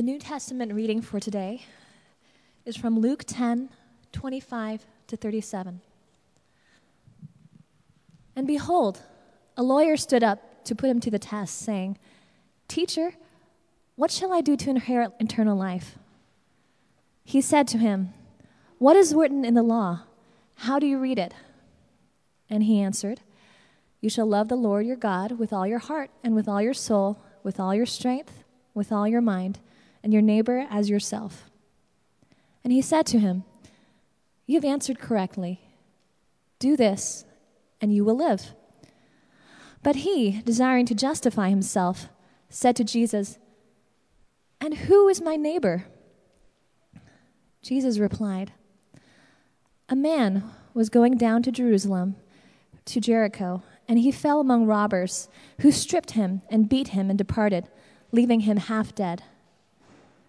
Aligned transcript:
The 0.00 0.06
New 0.06 0.18
Testament 0.18 0.72
reading 0.72 1.02
for 1.02 1.20
today 1.20 1.66
is 2.64 2.74
from 2.74 2.98
Luke 3.00 3.22
10 3.26 3.68
25 4.12 4.86
to 5.08 5.16
37. 5.18 5.82
And 8.34 8.46
behold, 8.46 9.02
a 9.58 9.62
lawyer 9.62 9.98
stood 9.98 10.24
up 10.24 10.64
to 10.64 10.74
put 10.74 10.88
him 10.88 11.00
to 11.00 11.10
the 11.10 11.18
test, 11.18 11.58
saying, 11.58 11.98
Teacher, 12.66 13.12
what 13.94 14.10
shall 14.10 14.32
I 14.32 14.40
do 14.40 14.56
to 14.56 14.70
inherit 14.70 15.12
eternal 15.20 15.54
life? 15.54 15.98
He 17.22 17.42
said 17.42 17.68
to 17.68 17.76
him, 17.76 18.14
What 18.78 18.96
is 18.96 19.12
written 19.12 19.44
in 19.44 19.52
the 19.52 19.62
law? 19.62 20.04
How 20.54 20.78
do 20.78 20.86
you 20.86 20.98
read 20.98 21.18
it? 21.18 21.34
And 22.48 22.62
he 22.62 22.80
answered, 22.80 23.20
You 24.00 24.08
shall 24.08 24.24
love 24.24 24.48
the 24.48 24.56
Lord 24.56 24.86
your 24.86 24.96
God 24.96 25.32
with 25.32 25.52
all 25.52 25.66
your 25.66 25.78
heart, 25.78 26.10
and 26.24 26.34
with 26.34 26.48
all 26.48 26.62
your 26.62 26.72
soul, 26.72 27.22
with 27.42 27.60
all 27.60 27.74
your 27.74 27.84
strength, 27.84 28.44
with 28.72 28.90
all 28.90 29.06
your 29.06 29.20
mind, 29.20 29.58
and 30.02 30.12
your 30.12 30.22
neighbor 30.22 30.66
as 30.70 30.90
yourself. 30.90 31.50
And 32.62 32.72
he 32.72 32.82
said 32.82 33.06
to 33.06 33.18
him, 33.18 33.44
You 34.46 34.56
have 34.56 34.64
answered 34.64 34.98
correctly. 34.98 35.60
Do 36.58 36.76
this, 36.76 37.24
and 37.80 37.94
you 37.94 38.04
will 38.04 38.16
live. 38.16 38.54
But 39.82 39.96
he, 39.96 40.42
desiring 40.42 40.86
to 40.86 40.94
justify 40.94 41.48
himself, 41.48 42.08
said 42.50 42.76
to 42.76 42.84
Jesus, 42.84 43.38
And 44.60 44.74
who 44.74 45.08
is 45.08 45.22
my 45.22 45.36
neighbor? 45.36 45.86
Jesus 47.62 47.98
replied, 47.98 48.52
A 49.88 49.96
man 49.96 50.44
was 50.74 50.88
going 50.88 51.16
down 51.16 51.42
to 51.42 51.52
Jerusalem, 51.52 52.16
to 52.86 53.00
Jericho, 53.00 53.62
and 53.88 53.98
he 53.98 54.12
fell 54.12 54.40
among 54.40 54.66
robbers, 54.66 55.28
who 55.60 55.72
stripped 55.72 56.12
him 56.12 56.42
and 56.48 56.68
beat 56.68 56.88
him 56.88 57.08
and 57.10 57.18
departed, 57.18 57.68
leaving 58.12 58.40
him 58.40 58.56
half 58.56 58.94
dead. 58.94 59.22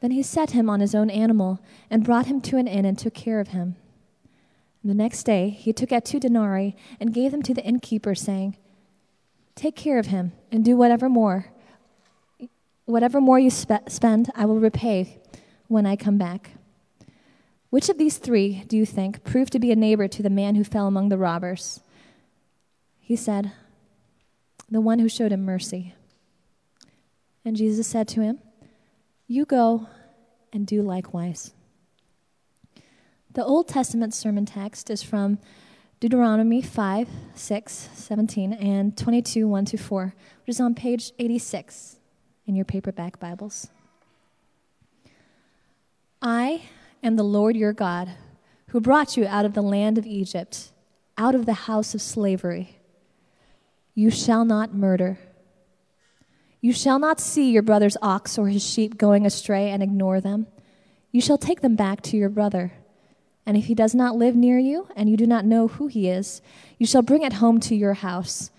Then 0.00 0.12
he 0.12 0.22
set 0.22 0.50
him 0.50 0.70
on 0.70 0.80
his 0.80 0.94
own 0.94 1.10
animal 1.10 1.60
and 1.90 2.04
brought 2.04 2.26
him 2.26 2.40
to 2.42 2.56
an 2.56 2.66
inn 2.66 2.84
and 2.84 2.98
took 2.98 3.14
care 3.14 3.38
of 3.38 3.48
him. 3.48 3.76
The 4.82 4.94
next 4.94 5.24
day 5.24 5.50
he 5.50 5.72
took 5.74 5.92
out 5.92 6.06
two 6.06 6.18
denarii 6.18 6.74
and 6.98 7.12
gave 7.12 7.32
them 7.32 7.42
to 7.42 7.52
the 7.52 7.64
innkeeper, 7.64 8.14
saying, 8.14 8.56
Take 9.54 9.76
care 9.76 9.98
of 9.98 10.06
him 10.06 10.32
and 10.50 10.64
do 10.64 10.76
whatever 10.76 11.08
more. 11.08 11.52
Whatever 12.86 13.20
more 13.20 13.38
you 13.38 13.50
spe- 13.50 13.88
spend, 13.88 14.30
I 14.34 14.46
will 14.46 14.58
repay 14.58 15.20
when 15.68 15.84
I 15.84 15.96
come 15.96 16.16
back. 16.16 16.52
Which 17.68 17.88
of 17.88 17.98
these 17.98 18.16
three, 18.16 18.64
do 18.66 18.76
you 18.76 18.86
think, 18.86 19.22
proved 19.22 19.52
to 19.52 19.58
be 19.58 19.70
a 19.70 19.76
neighbor 19.76 20.08
to 20.08 20.22
the 20.22 20.30
man 20.30 20.54
who 20.54 20.64
fell 20.64 20.86
among 20.86 21.10
the 21.10 21.18
robbers? 21.18 21.80
He 22.98 23.16
said, 23.16 23.52
The 24.70 24.80
one 24.80 24.98
who 24.98 25.08
showed 25.08 25.30
him 25.30 25.44
mercy. 25.44 25.94
And 27.44 27.54
Jesus 27.54 27.86
said 27.86 28.08
to 28.08 28.22
him, 28.22 28.40
You 29.30 29.44
go 29.44 29.86
and 30.52 30.66
do 30.66 30.82
likewise. 30.82 31.52
The 33.32 33.44
Old 33.44 33.68
Testament 33.68 34.12
sermon 34.12 34.44
text 34.44 34.90
is 34.90 35.04
from 35.04 35.38
Deuteronomy 36.00 36.60
5, 36.60 37.08
6, 37.36 37.88
17, 37.94 38.52
and 38.54 38.96
22, 38.98 39.46
1 39.46 39.64
to 39.66 39.76
4, 39.76 40.14
which 40.40 40.48
is 40.48 40.60
on 40.60 40.74
page 40.74 41.12
86 41.20 41.98
in 42.48 42.56
your 42.56 42.64
paperback 42.64 43.20
Bibles. 43.20 43.70
I 46.20 46.62
am 47.00 47.14
the 47.14 47.22
Lord 47.22 47.54
your 47.54 47.72
God, 47.72 48.10
who 48.70 48.80
brought 48.80 49.16
you 49.16 49.28
out 49.28 49.44
of 49.44 49.54
the 49.54 49.62
land 49.62 49.96
of 49.96 50.06
Egypt, 50.06 50.72
out 51.16 51.36
of 51.36 51.46
the 51.46 51.52
house 51.52 51.94
of 51.94 52.02
slavery. 52.02 52.80
You 53.94 54.10
shall 54.10 54.44
not 54.44 54.74
murder. 54.74 55.20
You 56.60 56.72
shall 56.72 56.98
not 56.98 57.20
see 57.20 57.50
your 57.50 57.62
brother's 57.62 57.96
ox 58.02 58.36
or 58.36 58.48
his 58.48 58.64
sheep 58.64 58.98
going 58.98 59.24
astray 59.24 59.70
and 59.70 59.82
ignore 59.82 60.20
them. 60.20 60.46
You 61.10 61.20
shall 61.20 61.38
take 61.38 61.62
them 61.62 61.74
back 61.74 62.02
to 62.02 62.16
your 62.16 62.28
brother. 62.28 62.72
And 63.46 63.56
if 63.56 63.66
he 63.66 63.74
does 63.74 63.94
not 63.94 64.16
live 64.16 64.36
near 64.36 64.58
you, 64.58 64.86
and 64.94 65.08
you 65.08 65.16
do 65.16 65.26
not 65.26 65.46
know 65.46 65.68
who 65.68 65.86
he 65.86 66.08
is, 66.08 66.42
you 66.78 66.86
shall 66.86 67.02
bring 67.02 67.22
it 67.22 67.34
home 67.34 67.58
to 67.60 67.74
your 67.74 67.94
house, 67.94 68.50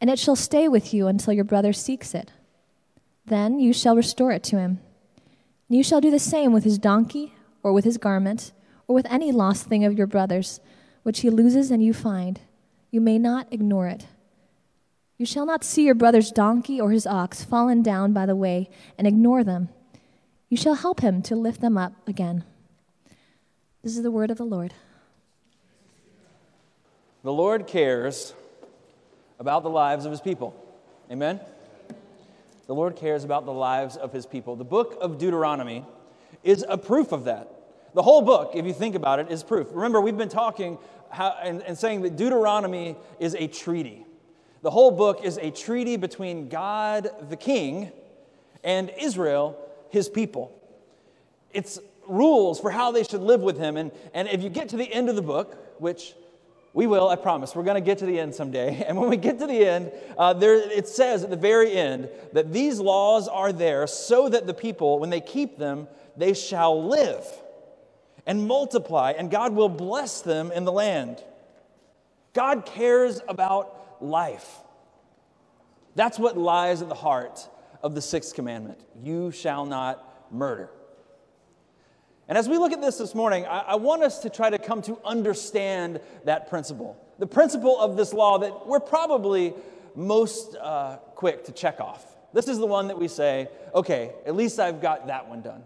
and 0.00 0.08
it 0.08 0.18
shall 0.18 0.36
stay 0.36 0.68
with 0.68 0.94
you 0.94 1.08
until 1.08 1.34
your 1.34 1.44
brother 1.44 1.72
seeks 1.72 2.14
it. 2.14 2.30
Then 3.26 3.58
you 3.58 3.72
shall 3.72 3.96
restore 3.96 4.30
it 4.32 4.44
to 4.44 4.58
him. 4.58 4.78
And 5.68 5.76
you 5.76 5.82
shall 5.82 6.00
do 6.00 6.10
the 6.10 6.18
same 6.18 6.52
with 6.52 6.64
his 6.64 6.78
donkey, 6.78 7.34
or 7.62 7.72
with 7.72 7.84
his 7.84 7.98
garment, 7.98 8.52
or 8.86 8.94
with 8.94 9.06
any 9.10 9.32
lost 9.32 9.66
thing 9.66 9.84
of 9.84 9.98
your 9.98 10.06
brother's, 10.06 10.60
which 11.02 11.20
he 11.20 11.30
loses 11.30 11.70
and 11.70 11.82
you 11.82 11.92
find. 11.92 12.40
You 12.90 13.00
may 13.00 13.18
not 13.18 13.52
ignore 13.52 13.88
it. 13.88 14.06
You 15.18 15.26
shall 15.26 15.44
not 15.44 15.64
see 15.64 15.84
your 15.84 15.96
brother's 15.96 16.30
donkey 16.30 16.80
or 16.80 16.92
his 16.92 17.04
ox 17.06 17.42
fallen 17.42 17.82
down 17.82 18.12
by 18.12 18.24
the 18.24 18.36
way 18.36 18.70
and 18.96 19.06
ignore 19.06 19.42
them. 19.42 19.68
You 20.48 20.56
shall 20.56 20.74
help 20.74 21.00
him 21.00 21.22
to 21.22 21.34
lift 21.34 21.60
them 21.60 21.76
up 21.76 21.92
again. 22.06 22.44
This 23.82 23.96
is 23.96 24.04
the 24.04 24.12
word 24.12 24.30
of 24.30 24.38
the 24.38 24.44
Lord. 24.44 24.74
The 27.24 27.32
Lord 27.32 27.66
cares 27.66 28.32
about 29.40 29.64
the 29.64 29.70
lives 29.70 30.04
of 30.04 30.12
his 30.12 30.20
people. 30.20 30.54
Amen? 31.10 31.40
The 32.68 32.74
Lord 32.74 32.94
cares 32.94 33.24
about 33.24 33.44
the 33.44 33.52
lives 33.52 33.96
of 33.96 34.12
his 34.12 34.24
people. 34.24 34.54
The 34.54 34.64
book 34.64 34.96
of 35.00 35.18
Deuteronomy 35.18 35.84
is 36.44 36.64
a 36.68 36.78
proof 36.78 37.10
of 37.10 37.24
that. 37.24 37.50
The 37.94 38.02
whole 38.02 38.22
book, 38.22 38.52
if 38.54 38.64
you 38.64 38.72
think 38.72 38.94
about 38.94 39.18
it, 39.18 39.32
is 39.32 39.42
proof. 39.42 39.66
Remember, 39.72 40.00
we've 40.00 40.16
been 40.16 40.28
talking 40.28 40.78
how, 41.10 41.36
and, 41.42 41.62
and 41.62 41.76
saying 41.76 42.02
that 42.02 42.16
Deuteronomy 42.16 42.94
is 43.18 43.34
a 43.34 43.48
treaty. 43.48 44.04
The 44.62 44.70
whole 44.70 44.90
book 44.90 45.24
is 45.24 45.38
a 45.38 45.50
treaty 45.50 45.96
between 45.96 46.48
God, 46.48 47.10
the 47.28 47.36
king, 47.36 47.92
and 48.64 48.90
Israel, 49.00 49.58
his 49.90 50.08
people. 50.08 50.52
It's 51.52 51.78
rules 52.08 52.58
for 52.58 52.70
how 52.70 52.90
they 52.90 53.04
should 53.04 53.20
live 53.20 53.40
with 53.40 53.58
him. 53.58 53.76
And, 53.76 53.92
and 54.14 54.26
if 54.28 54.42
you 54.42 54.48
get 54.48 54.70
to 54.70 54.76
the 54.76 54.92
end 54.92 55.08
of 55.08 55.16
the 55.16 55.22
book, 55.22 55.80
which 55.80 56.14
we 56.72 56.86
will, 56.86 57.08
I 57.08 57.16
promise, 57.16 57.54
we're 57.54 57.62
going 57.62 57.76
to 57.76 57.80
get 57.80 57.98
to 57.98 58.06
the 58.06 58.18
end 58.18 58.34
someday. 58.34 58.84
And 58.88 58.98
when 58.98 59.08
we 59.08 59.16
get 59.16 59.38
to 59.38 59.46
the 59.46 59.66
end, 59.66 59.92
uh, 60.16 60.32
there, 60.32 60.54
it 60.54 60.88
says 60.88 61.22
at 61.24 61.30
the 61.30 61.36
very 61.36 61.72
end 61.72 62.08
that 62.32 62.52
these 62.52 62.80
laws 62.80 63.28
are 63.28 63.52
there 63.52 63.86
so 63.86 64.28
that 64.28 64.46
the 64.46 64.54
people, 64.54 64.98
when 64.98 65.10
they 65.10 65.20
keep 65.20 65.58
them, 65.58 65.88
they 66.16 66.34
shall 66.34 66.82
live 66.82 67.24
and 68.26 68.46
multiply, 68.46 69.12
and 69.12 69.30
God 69.30 69.54
will 69.54 69.70
bless 69.70 70.20
them 70.20 70.52
in 70.52 70.64
the 70.64 70.72
land. 70.72 71.22
God 72.34 72.66
cares 72.66 73.20
about 73.26 73.77
life. 74.02 74.58
That's 75.94 76.18
what 76.18 76.36
lies 76.36 76.82
at 76.82 76.88
the 76.88 76.94
heart 76.94 77.48
of 77.82 77.94
the 77.94 78.02
sixth 78.02 78.34
commandment 78.34 78.80
you 79.02 79.30
shall 79.30 79.66
not 79.66 80.32
murder. 80.32 80.70
And 82.28 82.36
as 82.36 82.48
we 82.48 82.58
look 82.58 82.72
at 82.72 82.82
this 82.82 82.98
this 82.98 83.14
morning, 83.14 83.46
I, 83.46 83.60
I, 83.60 83.74
want 83.76 84.02
us 84.02 84.18
to 84.20 84.30
try 84.30 84.50
to 84.50 84.58
come 84.58 84.82
to 84.82 84.98
understand 85.02 86.00
that 86.24 86.50
principle. 86.50 87.02
The 87.18 87.26
principle 87.26 87.80
of 87.80 87.96
this 87.96 88.12
law 88.12 88.38
that 88.38 88.66
we're 88.66 88.80
probably 88.80 89.54
most 89.94 90.54
uh, 90.56 90.98
quick 91.14 91.44
to 91.44 91.52
check 91.52 91.80
off. 91.80 92.04
This 92.34 92.46
is 92.46 92.58
the 92.58 92.66
one 92.66 92.88
that 92.88 92.98
we 92.98 93.08
say, 93.08 93.48
okay, 93.74 94.12
at 94.26 94.36
least 94.36 94.60
I've 94.60 94.82
got 94.82 95.06
that 95.06 95.28
one 95.28 95.40
done. 95.40 95.62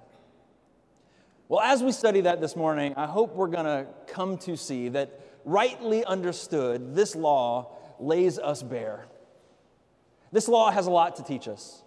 Well, 1.48 1.60
as 1.60 1.82
we 1.82 1.90
study 1.90 2.22
that 2.22 2.40
this 2.40 2.54
morning, 2.54 2.94
I 2.96 3.06
hope 3.06 3.34
we're 3.34 3.48
going 3.48 3.66
to 3.66 3.86
come 4.06 4.38
to 4.38 4.56
see 4.56 4.88
that 4.90 5.20
rightly 5.44 6.04
understood, 6.04 6.94
this 6.94 7.16
law 7.16 7.76
lays 8.02 8.38
us 8.38 8.62
bare. 8.62 9.06
This 10.32 10.48
law 10.48 10.70
has 10.70 10.86
a 10.86 10.90
lot 10.90 11.16
to 11.16 11.22
teach 11.22 11.48
us. 11.48 11.82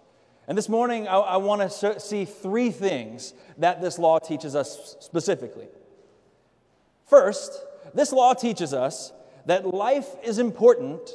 And 0.48 0.56
this 0.56 0.68
morning, 0.68 1.08
I, 1.08 1.16
I 1.16 1.36
want 1.38 1.68
to 1.70 2.00
see 2.00 2.24
three 2.24 2.70
things 2.70 3.34
that 3.58 3.80
this 3.80 3.98
law 3.98 4.18
teaches 4.18 4.54
us 4.54 4.96
specifically. 5.00 5.66
First, 7.06 7.60
this 7.94 8.12
law 8.12 8.34
teaches 8.34 8.72
us 8.72 9.12
that 9.46 9.66
life 9.66 10.08
is 10.22 10.38
important 10.38 11.10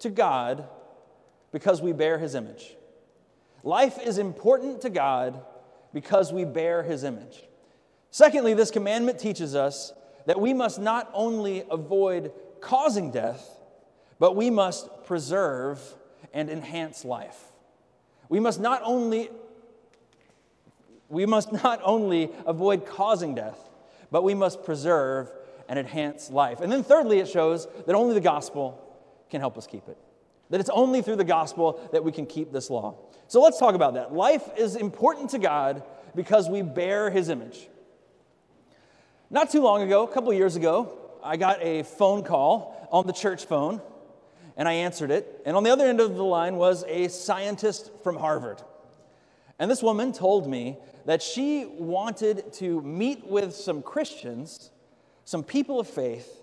to 0.00 0.10
God 0.10 0.68
because 1.52 1.82
we 1.82 1.92
bear 1.92 2.18
His 2.18 2.34
image. 2.34 2.76
Life 3.62 3.98
is 4.02 4.18
important 4.18 4.80
to 4.82 4.90
God 4.90 5.40
because 5.92 6.32
we 6.32 6.44
bear 6.44 6.82
His 6.82 7.04
image. 7.04 7.42
Secondly, 8.10 8.54
this 8.54 8.70
commandment 8.70 9.18
teaches 9.18 9.54
us 9.54 9.92
that 10.26 10.40
we 10.40 10.54
must 10.54 10.80
not 10.80 11.10
only 11.12 11.64
avoid 11.70 12.32
causing 12.60 13.10
death, 13.10 13.58
but 14.22 14.36
we 14.36 14.50
must 14.50 15.02
preserve 15.02 15.80
and 16.32 16.48
enhance 16.48 17.04
life. 17.04 17.50
We 18.28 18.38
must 18.38 18.60
not 18.60 18.80
only 18.84 19.30
We 21.08 21.26
must 21.26 21.52
not 21.64 21.80
only 21.82 22.30
avoid 22.46 22.86
causing 22.86 23.34
death, 23.34 23.58
but 24.12 24.22
we 24.22 24.34
must 24.34 24.62
preserve 24.62 25.32
and 25.68 25.76
enhance 25.76 26.30
life. 26.30 26.60
And 26.60 26.70
then, 26.70 26.84
thirdly, 26.84 27.18
it 27.18 27.28
shows 27.28 27.66
that 27.86 27.96
only 27.96 28.14
the 28.14 28.20
gospel 28.20 28.80
can 29.28 29.40
help 29.40 29.58
us 29.58 29.66
keep 29.66 29.88
it. 29.88 29.98
That 30.50 30.60
it's 30.60 30.70
only 30.70 31.02
through 31.02 31.16
the 31.16 31.24
gospel 31.24 31.80
that 31.90 32.04
we 32.04 32.12
can 32.12 32.24
keep 32.24 32.52
this 32.52 32.70
law. 32.70 32.94
So 33.26 33.42
let's 33.42 33.58
talk 33.58 33.74
about 33.74 33.94
that. 33.94 34.14
Life 34.14 34.48
is 34.56 34.76
important 34.76 35.30
to 35.30 35.40
God 35.40 35.82
because 36.14 36.48
we 36.48 36.62
bear 36.62 37.10
his 37.10 37.28
image. 37.28 37.68
Not 39.30 39.50
too 39.50 39.62
long 39.62 39.82
ago, 39.82 40.04
a 40.04 40.12
couple 40.14 40.32
years 40.32 40.54
ago, 40.54 40.96
I 41.24 41.36
got 41.36 41.60
a 41.60 41.82
phone 41.82 42.22
call 42.22 42.88
on 42.92 43.08
the 43.08 43.12
church 43.12 43.46
phone, 43.46 43.80
and 44.56 44.68
I 44.68 44.72
answered 44.72 45.10
it. 45.10 45.42
And 45.46 45.56
on 45.56 45.64
the 45.64 45.70
other 45.70 45.86
end 45.86 46.00
of 46.00 46.14
the 46.16 46.24
line 46.24 46.56
was 46.56 46.84
a 46.86 47.08
scientist 47.08 47.90
from 48.02 48.16
Harvard. 48.16 48.62
And 49.58 49.70
this 49.70 49.82
woman 49.82 50.12
told 50.12 50.48
me 50.48 50.78
that 51.04 51.22
she 51.22 51.66
wanted 51.78 52.52
to 52.54 52.80
meet 52.82 53.26
with 53.26 53.54
some 53.54 53.82
Christians, 53.82 54.70
some 55.24 55.42
people 55.42 55.78
of 55.80 55.88
faith, 55.88 56.42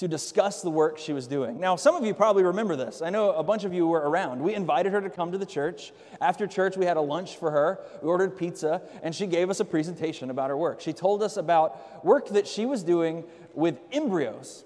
to 0.00 0.08
discuss 0.08 0.62
the 0.62 0.70
work 0.70 0.96
she 0.96 1.12
was 1.12 1.26
doing. 1.26 1.60
Now, 1.60 1.76
some 1.76 1.94
of 1.94 2.06
you 2.06 2.14
probably 2.14 2.42
remember 2.42 2.74
this. 2.74 3.02
I 3.02 3.10
know 3.10 3.32
a 3.32 3.42
bunch 3.42 3.64
of 3.64 3.74
you 3.74 3.86
were 3.86 4.00
around. 4.00 4.40
We 4.40 4.54
invited 4.54 4.92
her 4.92 5.00
to 5.02 5.10
come 5.10 5.30
to 5.32 5.36
the 5.36 5.44
church. 5.44 5.92
After 6.22 6.46
church, 6.46 6.78
we 6.78 6.86
had 6.86 6.96
a 6.96 7.02
lunch 7.02 7.36
for 7.36 7.50
her. 7.50 7.80
We 8.00 8.08
ordered 8.08 8.34
pizza, 8.34 8.80
and 9.02 9.14
she 9.14 9.26
gave 9.26 9.50
us 9.50 9.60
a 9.60 9.64
presentation 9.64 10.30
about 10.30 10.48
her 10.48 10.56
work. 10.56 10.80
She 10.80 10.94
told 10.94 11.22
us 11.22 11.36
about 11.36 12.02
work 12.02 12.28
that 12.28 12.46
she 12.46 12.64
was 12.64 12.82
doing 12.82 13.24
with 13.52 13.78
embryos. 13.92 14.64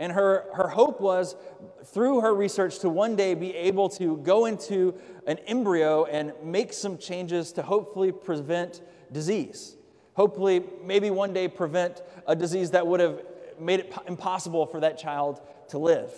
And 0.00 0.12
her, 0.12 0.46
her 0.54 0.66
hope 0.66 0.98
was 0.98 1.36
through 1.84 2.22
her 2.22 2.34
research 2.34 2.78
to 2.78 2.88
one 2.88 3.16
day 3.16 3.34
be 3.34 3.54
able 3.54 3.90
to 3.90 4.16
go 4.16 4.46
into 4.46 4.94
an 5.26 5.36
embryo 5.46 6.06
and 6.06 6.32
make 6.42 6.72
some 6.72 6.96
changes 6.96 7.52
to 7.52 7.62
hopefully 7.62 8.10
prevent 8.10 8.80
disease. 9.12 9.76
Hopefully, 10.14 10.64
maybe 10.82 11.10
one 11.10 11.34
day 11.34 11.48
prevent 11.48 12.02
a 12.26 12.34
disease 12.34 12.70
that 12.70 12.86
would 12.86 13.00
have 13.00 13.20
made 13.60 13.80
it 13.80 13.92
impossible 14.08 14.64
for 14.64 14.80
that 14.80 14.96
child 14.96 15.42
to 15.68 15.76
live. 15.76 16.10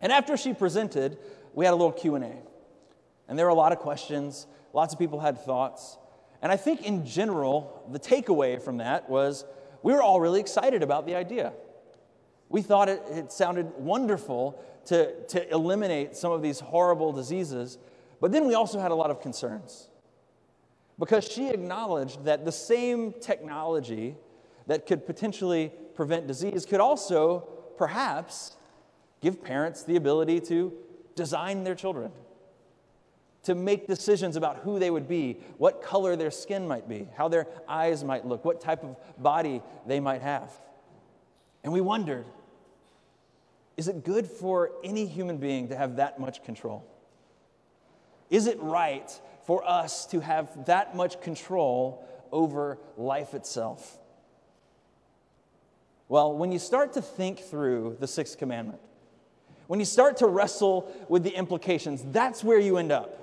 And 0.00 0.10
after 0.10 0.38
she 0.38 0.54
presented, 0.54 1.18
we 1.52 1.66
had 1.66 1.72
a 1.72 1.76
little 1.76 1.92
Q&A. 1.92 2.32
And 3.28 3.38
there 3.38 3.44
were 3.44 3.50
a 3.50 3.54
lot 3.54 3.72
of 3.72 3.78
questions, 3.78 4.46
lots 4.72 4.94
of 4.94 4.98
people 4.98 5.20
had 5.20 5.38
thoughts. 5.38 5.98
And 6.40 6.50
I 6.50 6.56
think 6.56 6.82
in 6.82 7.04
general, 7.04 7.86
the 7.90 8.00
takeaway 8.00 8.60
from 8.60 8.78
that 8.78 9.10
was 9.10 9.44
we 9.82 9.92
were 9.92 10.02
all 10.02 10.18
really 10.18 10.40
excited 10.40 10.82
about 10.82 11.04
the 11.04 11.14
idea. 11.14 11.52
We 12.48 12.62
thought 12.62 12.88
it, 12.88 13.02
it 13.10 13.32
sounded 13.32 13.72
wonderful 13.76 14.62
to, 14.86 15.20
to 15.26 15.52
eliminate 15.52 16.16
some 16.16 16.32
of 16.32 16.42
these 16.42 16.60
horrible 16.60 17.12
diseases, 17.12 17.78
but 18.20 18.32
then 18.32 18.46
we 18.46 18.54
also 18.54 18.78
had 18.78 18.90
a 18.90 18.94
lot 18.94 19.10
of 19.10 19.20
concerns. 19.20 19.88
Because 20.98 21.24
she 21.24 21.48
acknowledged 21.48 22.24
that 22.24 22.44
the 22.44 22.52
same 22.52 23.12
technology 23.12 24.16
that 24.66 24.86
could 24.86 25.06
potentially 25.06 25.72
prevent 25.94 26.26
disease 26.26 26.64
could 26.64 26.80
also, 26.80 27.40
perhaps, 27.76 28.56
give 29.20 29.42
parents 29.42 29.82
the 29.82 29.96
ability 29.96 30.40
to 30.40 30.72
design 31.14 31.64
their 31.64 31.74
children, 31.74 32.10
to 33.42 33.54
make 33.54 33.86
decisions 33.86 34.36
about 34.36 34.58
who 34.58 34.78
they 34.78 34.90
would 34.90 35.08
be, 35.08 35.38
what 35.58 35.82
color 35.82 36.16
their 36.16 36.30
skin 36.30 36.66
might 36.66 36.88
be, 36.88 37.08
how 37.16 37.28
their 37.28 37.46
eyes 37.68 38.02
might 38.04 38.26
look, 38.26 38.44
what 38.44 38.60
type 38.60 38.82
of 38.82 38.96
body 39.22 39.62
they 39.86 40.00
might 40.00 40.22
have. 40.22 40.50
And 41.62 41.72
we 41.72 41.80
wondered 41.80 42.26
is 43.76 43.88
it 43.88 44.04
good 44.04 44.26
for 44.26 44.70
any 44.82 45.06
human 45.06 45.36
being 45.36 45.68
to 45.68 45.76
have 45.76 45.96
that 45.96 46.18
much 46.18 46.42
control? 46.44 46.84
Is 48.30 48.46
it 48.46 48.58
right 48.60 49.10
for 49.44 49.68
us 49.68 50.06
to 50.06 50.20
have 50.20 50.66
that 50.66 50.96
much 50.96 51.20
control 51.20 52.04
over 52.32 52.78
life 52.96 53.34
itself? 53.34 53.98
Well, 56.08 56.36
when 56.36 56.52
you 56.52 56.58
start 56.58 56.94
to 56.94 57.02
think 57.02 57.40
through 57.40 57.96
the 58.00 58.06
sixth 58.06 58.38
commandment, 58.38 58.80
when 59.66 59.80
you 59.80 59.86
start 59.86 60.18
to 60.18 60.26
wrestle 60.26 60.92
with 61.08 61.24
the 61.24 61.34
implications, 61.34 62.04
that's 62.12 62.44
where 62.44 62.58
you 62.58 62.78
end 62.78 62.92
up. 62.92 63.22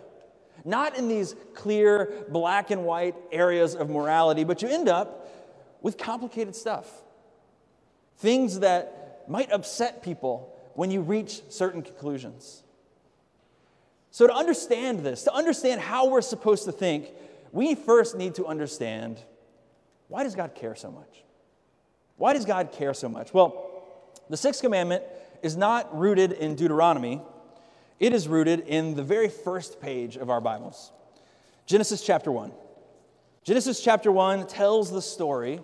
Not 0.65 0.97
in 0.97 1.07
these 1.07 1.35
clear 1.53 2.25
black 2.29 2.71
and 2.71 2.85
white 2.85 3.15
areas 3.31 3.75
of 3.75 3.89
morality, 3.89 4.43
but 4.43 4.61
you 4.61 4.67
end 4.67 4.87
up 4.87 5.29
with 5.81 5.97
complicated 5.97 6.55
stuff. 6.55 6.89
Things 8.17 8.59
that 8.59 9.02
might 9.27 9.51
upset 9.51 10.03
people 10.03 10.53
when 10.75 10.91
you 10.91 11.01
reach 11.01 11.41
certain 11.49 11.81
conclusions. 11.81 12.63
So, 14.11 14.27
to 14.27 14.33
understand 14.33 14.99
this, 14.99 15.23
to 15.23 15.33
understand 15.33 15.81
how 15.81 16.09
we're 16.09 16.21
supposed 16.21 16.65
to 16.65 16.71
think, 16.71 17.11
we 17.51 17.75
first 17.75 18.15
need 18.15 18.35
to 18.35 18.45
understand 18.45 19.19
why 20.07 20.23
does 20.23 20.35
God 20.35 20.53
care 20.53 20.75
so 20.75 20.91
much? 20.91 21.23
Why 22.17 22.33
does 22.33 22.45
God 22.45 22.71
care 22.71 22.93
so 22.93 23.09
much? 23.09 23.33
Well, 23.33 23.71
the 24.29 24.37
sixth 24.37 24.61
commandment 24.61 25.03
is 25.41 25.57
not 25.57 25.97
rooted 25.97 26.31
in 26.31 26.55
Deuteronomy, 26.55 27.21
it 27.99 28.13
is 28.13 28.27
rooted 28.27 28.61
in 28.61 28.95
the 28.95 29.03
very 29.03 29.29
first 29.29 29.81
page 29.81 30.17
of 30.17 30.29
our 30.29 30.41
Bibles 30.41 30.91
Genesis 31.65 32.03
chapter 32.03 32.31
1. 32.31 32.51
Genesis 33.43 33.81
chapter 33.81 34.11
1 34.11 34.47
tells 34.47 34.91
the 34.91 35.01
story 35.01 35.59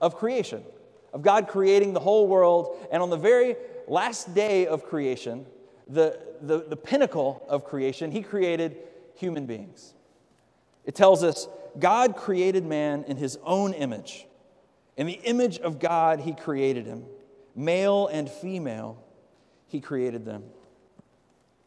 of 0.00 0.16
creation, 0.16 0.62
of 1.14 1.22
God 1.22 1.46
creating 1.46 1.94
the 1.94 2.00
whole 2.00 2.26
world, 2.26 2.76
and 2.90 3.00
on 3.00 3.08
the 3.08 3.16
very 3.16 3.56
last 3.86 4.34
day 4.34 4.66
of 4.66 4.84
creation, 4.84 5.46
the, 5.86 6.18
the, 6.42 6.58
the 6.58 6.76
pinnacle 6.76 7.46
of 7.48 7.64
creation, 7.64 8.10
He 8.10 8.20
created 8.20 8.76
human 9.14 9.46
beings. 9.46 9.94
It 10.84 10.96
tells 10.96 11.22
us 11.22 11.48
God 11.78 12.16
created 12.16 12.66
man 12.66 13.04
in 13.06 13.16
His 13.16 13.38
own 13.44 13.72
image. 13.74 14.26
In 14.96 15.06
the 15.06 15.20
image 15.22 15.58
of 15.58 15.78
God, 15.78 16.20
He 16.20 16.34
created 16.34 16.84
him. 16.84 17.04
Male 17.54 18.08
and 18.08 18.28
female, 18.28 19.02
He 19.68 19.80
created 19.80 20.24
them. 20.24 20.42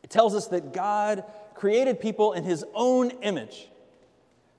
It 0.04 0.10
tells 0.10 0.36
us 0.36 0.48
that 0.48 0.74
God 0.74 1.24
created 1.56 2.02
people 2.02 2.34
in 2.34 2.44
His 2.44 2.66
own 2.74 3.12
image. 3.22 3.70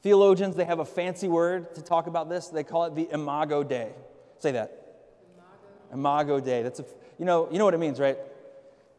Theologians, 0.02 0.56
they 0.56 0.64
have 0.64 0.79
a 0.79 0.84
fancy 0.84 1.29
word 1.29 1.75
to 1.75 1.82
talk 1.82 2.06
about 2.06 2.31
this. 2.31 2.49
They 2.49 2.64
call 2.64 2.87
it 2.87 2.94
the 2.94 3.08
Imago 3.12 3.62
Dei. 3.62 3.93
Say 4.38 4.52
that. 4.52 4.77
Imago, 5.93 6.40
Dei. 6.40 6.62
That's 6.62 6.81
a, 6.81 6.85
you 7.19 7.25
know, 7.25 7.49
you 7.50 7.58
know 7.58 7.64
what 7.64 7.75
it 7.75 7.79
means, 7.79 7.99
right? 8.00 8.19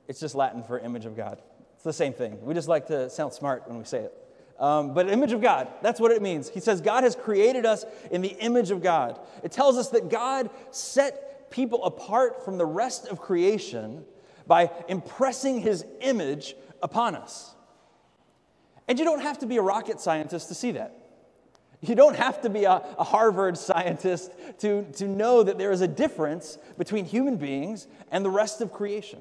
It's 0.08 0.20
just 0.20 0.36
Latin 0.36 0.64
for 0.64 0.80
image 0.80 1.06
of 1.06 1.16
God. 1.16 1.42
It's 1.76 1.84
the 1.84 1.94
same 1.94 2.14
thing. 2.14 2.44
We 2.44 2.54
just 2.54 2.68
like 2.68 2.88
to 2.88 3.10
sound 3.10 3.34
smart 3.34 3.68
when 3.68 3.78
we 3.78 3.86
say 3.86 4.00
it. 4.00 4.14
Um, 4.60 4.94
but 4.94 5.10
image 5.10 5.32
of 5.32 5.42
God, 5.42 5.70
that's 5.82 6.02
what 6.02 6.12
it 6.12 6.22
means. 6.22 6.50
He 6.50 6.60
says 6.60 6.82
God 6.82 7.04
has 7.06 7.16
created 7.16 7.66
us 7.66 7.86
in 8.12 8.22
the 8.22 8.36
image 8.40 8.72
of 8.72 8.84
God. 8.84 9.20
It 9.44 9.54
tells 9.54 9.78
us 9.78 9.90
that 9.90 10.10
God 10.10 10.50
set 10.72 11.50
people 11.50 11.86
apart 11.86 12.44
from 12.44 12.58
the 12.58 12.66
rest 12.66 13.08
of 13.08 13.22
creation 13.22 14.04
by 14.46 14.70
impressing 14.90 15.62
his 15.62 15.86
image 16.02 16.56
upon 16.84 17.16
us. 17.16 17.56
And 18.88 19.00
you 19.00 19.06
don't 19.06 19.22
have 19.22 19.40
to 19.40 19.46
be 19.46 19.58
a 19.58 19.62
rocket 19.62 20.02
scientist 20.02 20.50
to 20.50 20.56
see 20.56 20.72
that. 20.72 20.99
You 21.82 21.96
don't 21.96 22.18
have 22.18 22.42
to 22.42 22.50
be 22.50 22.66
a, 22.66 22.84
a, 22.98 23.04
Harvard 23.04 23.58
scientist 23.58 24.32
to, 24.60 24.84
to 24.94 25.08
know 25.08 25.44
that 25.44 25.58
there 25.58 25.72
is 25.72 25.80
a 25.80 25.88
difference 25.88 26.58
between 26.78 27.06
human 27.06 27.38
beings 27.38 27.88
and 28.12 28.24
the 28.26 28.30
rest 28.30 28.60
of 28.60 28.74
creation. 28.74 29.20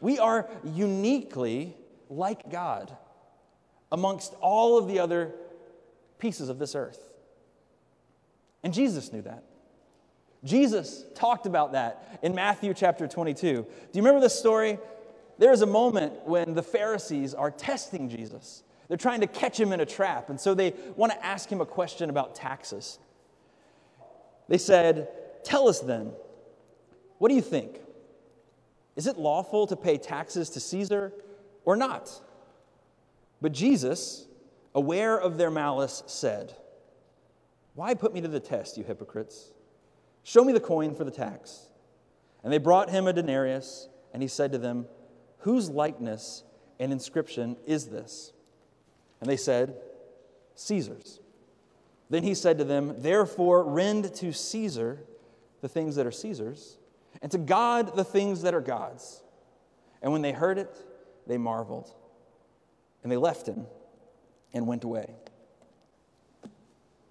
We 0.00 0.18
are 0.18 0.48
uniquely 0.62 1.74
like 2.10 2.50
God 2.50 2.94
amongst 3.90 4.34
all 4.40 4.76
of 4.76 4.88
the 4.88 4.98
other 4.98 5.32
pieces 6.18 6.50
of 6.50 6.58
this 6.58 6.74
earth. 6.74 7.00
And 8.62 8.74
Jesus 8.74 9.12
knew 9.12 9.22
that. 9.22 9.44
Jesus 10.44 11.04
talked 11.14 11.46
about 11.46 11.72
that 11.72 12.18
in 12.22 12.34
Matthew 12.34 12.74
chapter 12.74 13.08
22. 13.08 13.40
Do 13.40 13.54
you 13.54 14.02
remember 14.02 14.20
this 14.20 14.38
story? 14.38 14.78
There 15.38 15.52
is 15.52 15.62
a 15.62 15.66
moment 15.66 16.26
when 16.26 16.54
the 16.54 16.62
Pharisees 16.62 17.32
are 17.32 17.50
testing 17.50 18.08
Jesus. 18.08 18.62
They're 18.88 18.96
trying 18.96 19.20
to 19.20 19.26
catch 19.26 19.60
him 19.60 19.72
in 19.72 19.80
a 19.80 19.86
trap, 19.86 20.30
and 20.30 20.40
so 20.40 20.54
they 20.54 20.74
want 20.96 21.12
to 21.12 21.24
ask 21.24 21.50
him 21.50 21.60
a 21.60 21.66
question 21.66 22.08
about 22.08 22.34
taxes. 22.34 22.98
They 24.48 24.58
said, 24.58 25.08
Tell 25.44 25.68
us 25.68 25.80
then, 25.80 26.12
what 27.18 27.28
do 27.28 27.34
you 27.34 27.42
think? 27.42 27.80
Is 28.96 29.06
it 29.06 29.18
lawful 29.18 29.66
to 29.66 29.76
pay 29.76 29.98
taxes 29.98 30.50
to 30.50 30.60
Caesar 30.60 31.12
or 31.64 31.76
not? 31.76 32.10
But 33.40 33.52
Jesus, 33.52 34.26
aware 34.74 35.18
of 35.18 35.36
their 35.38 35.50
malice, 35.50 36.02
said, 36.06 36.54
Why 37.74 37.94
put 37.94 38.14
me 38.14 38.20
to 38.22 38.28
the 38.28 38.40
test, 38.40 38.76
you 38.78 38.84
hypocrites? 38.84 39.52
Show 40.24 40.44
me 40.44 40.52
the 40.52 40.60
coin 40.60 40.94
for 40.94 41.04
the 41.04 41.10
tax. 41.10 41.68
And 42.42 42.52
they 42.52 42.58
brought 42.58 42.90
him 42.90 43.06
a 43.06 43.12
denarius, 43.12 43.88
and 44.12 44.22
he 44.22 44.28
said 44.28 44.52
to 44.52 44.58
them, 44.58 44.86
Whose 45.38 45.68
likeness 45.68 46.42
and 46.80 46.90
inscription 46.90 47.56
is 47.66 47.86
this? 47.86 48.32
And 49.20 49.28
they 49.28 49.36
said, 49.36 49.74
Caesar's. 50.54 51.20
Then 52.10 52.22
he 52.22 52.34
said 52.34 52.58
to 52.58 52.64
them, 52.64 52.94
Therefore, 52.98 53.64
rend 53.64 54.14
to 54.16 54.32
Caesar 54.32 55.00
the 55.60 55.68
things 55.68 55.96
that 55.96 56.06
are 56.06 56.12
Caesar's, 56.12 56.78
and 57.20 57.30
to 57.32 57.38
God 57.38 57.96
the 57.96 58.04
things 58.04 58.42
that 58.42 58.54
are 58.54 58.60
God's. 58.60 59.22
And 60.02 60.12
when 60.12 60.22
they 60.22 60.32
heard 60.32 60.58
it, 60.58 60.74
they 61.26 61.38
marveled. 61.38 61.92
And 63.02 63.10
they 63.10 63.16
left 63.16 63.46
him 63.46 63.66
and 64.54 64.66
went 64.66 64.84
away. 64.84 65.14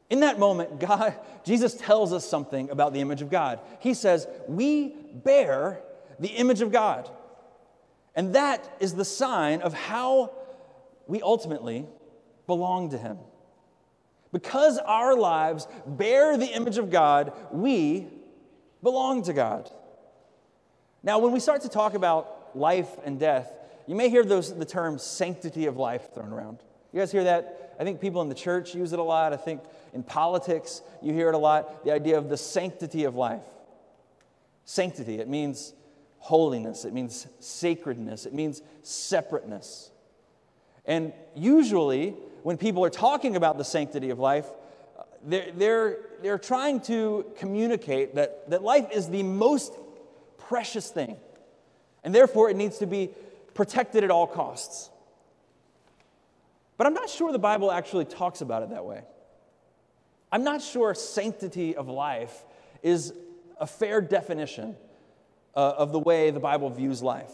In 0.09 0.21
that 0.21 0.39
moment, 0.39 0.79
God, 0.79 1.15
Jesus 1.43 1.73
tells 1.75 2.13
us 2.13 2.25
something 2.27 2.69
about 2.69 2.93
the 2.93 3.01
image 3.01 3.21
of 3.21 3.29
God. 3.29 3.59
He 3.79 3.93
says, 3.93 4.27
We 4.47 4.95
bear 5.13 5.81
the 6.19 6.29
image 6.29 6.61
of 6.61 6.71
God. 6.71 7.09
And 8.15 8.33
that 8.33 8.67
is 8.79 8.95
the 8.95 9.05
sign 9.05 9.61
of 9.61 9.73
how 9.73 10.31
we 11.05 11.21
ultimately 11.21 11.85
belong 12.47 12.89
to 12.91 12.97
Him. 12.97 13.17
Because 14.31 14.77
our 14.79 15.15
lives 15.15 15.67
bear 15.85 16.37
the 16.37 16.47
image 16.47 16.77
of 16.77 16.89
God, 16.89 17.33
we 17.51 18.07
belong 18.81 19.23
to 19.23 19.33
God. 19.33 19.69
Now, 21.03 21.19
when 21.19 21.31
we 21.31 21.39
start 21.39 21.61
to 21.61 21.69
talk 21.69 21.93
about 21.93 22.55
life 22.55 22.89
and 23.05 23.19
death, 23.19 23.51
you 23.85 23.95
may 23.95 24.09
hear 24.09 24.23
those, 24.23 24.53
the 24.53 24.65
term 24.65 24.97
sanctity 24.97 25.65
of 25.67 25.77
life 25.77 26.13
thrown 26.13 26.33
around. 26.33 26.59
You 26.91 26.99
guys 26.99 27.11
hear 27.11 27.23
that? 27.25 27.75
I 27.79 27.83
think 27.83 28.01
people 28.01 28.21
in 28.21 28.29
the 28.29 28.35
church 28.35 28.75
use 28.75 28.91
it 28.91 28.99
a 28.99 29.03
lot. 29.03 29.33
I 29.33 29.37
think 29.37 29.61
in 29.93 30.03
politics, 30.03 30.81
you 31.01 31.13
hear 31.13 31.29
it 31.29 31.35
a 31.35 31.37
lot. 31.37 31.85
The 31.85 31.91
idea 31.91 32.17
of 32.17 32.27
the 32.27 32.37
sanctity 32.37 33.03
of 33.05 33.15
life. 33.15 33.43
Sanctity, 34.65 35.19
it 35.19 35.29
means 35.29 35.73
holiness, 36.17 36.83
it 36.83 36.93
means 36.93 37.27
sacredness, 37.39 38.25
it 38.25 38.33
means 38.33 38.61
separateness. 38.81 39.91
And 40.87 41.13
usually, 41.35 42.15
when 42.43 42.57
people 42.57 42.83
are 42.83 42.89
talking 42.89 43.35
about 43.35 43.57
the 43.57 43.65
sanctity 43.65 44.09
of 44.09 44.19
life, 44.19 44.47
they're, 45.23 45.51
they're, 45.51 45.97
they're 46.21 46.37
trying 46.37 46.79
to 46.81 47.25
communicate 47.37 48.15
that, 48.15 48.49
that 48.49 48.63
life 48.63 48.87
is 48.93 49.09
the 49.09 49.23
most 49.23 49.73
precious 50.37 50.89
thing, 50.89 51.17
and 52.03 52.15
therefore 52.15 52.49
it 52.49 52.55
needs 52.55 52.77
to 52.77 52.87
be 52.87 53.09
protected 53.53 54.03
at 54.03 54.11
all 54.11 54.25
costs. 54.25 54.89
But 56.77 56.87
I'm 56.87 56.93
not 56.93 57.09
sure 57.09 57.31
the 57.31 57.39
Bible 57.39 57.71
actually 57.71 58.05
talks 58.05 58.41
about 58.41 58.63
it 58.63 58.69
that 58.69 58.85
way. 58.85 59.01
I'm 60.31 60.43
not 60.43 60.61
sure 60.61 60.93
sanctity 60.93 61.75
of 61.75 61.89
life 61.89 62.45
is 62.83 63.13
a 63.59 63.67
fair 63.67 63.99
definition 63.99 64.75
uh, 65.55 65.73
of 65.77 65.91
the 65.91 65.99
way 65.99 66.29
the 66.31 66.39
Bible 66.39 66.69
views 66.69 67.01
life. 67.01 67.31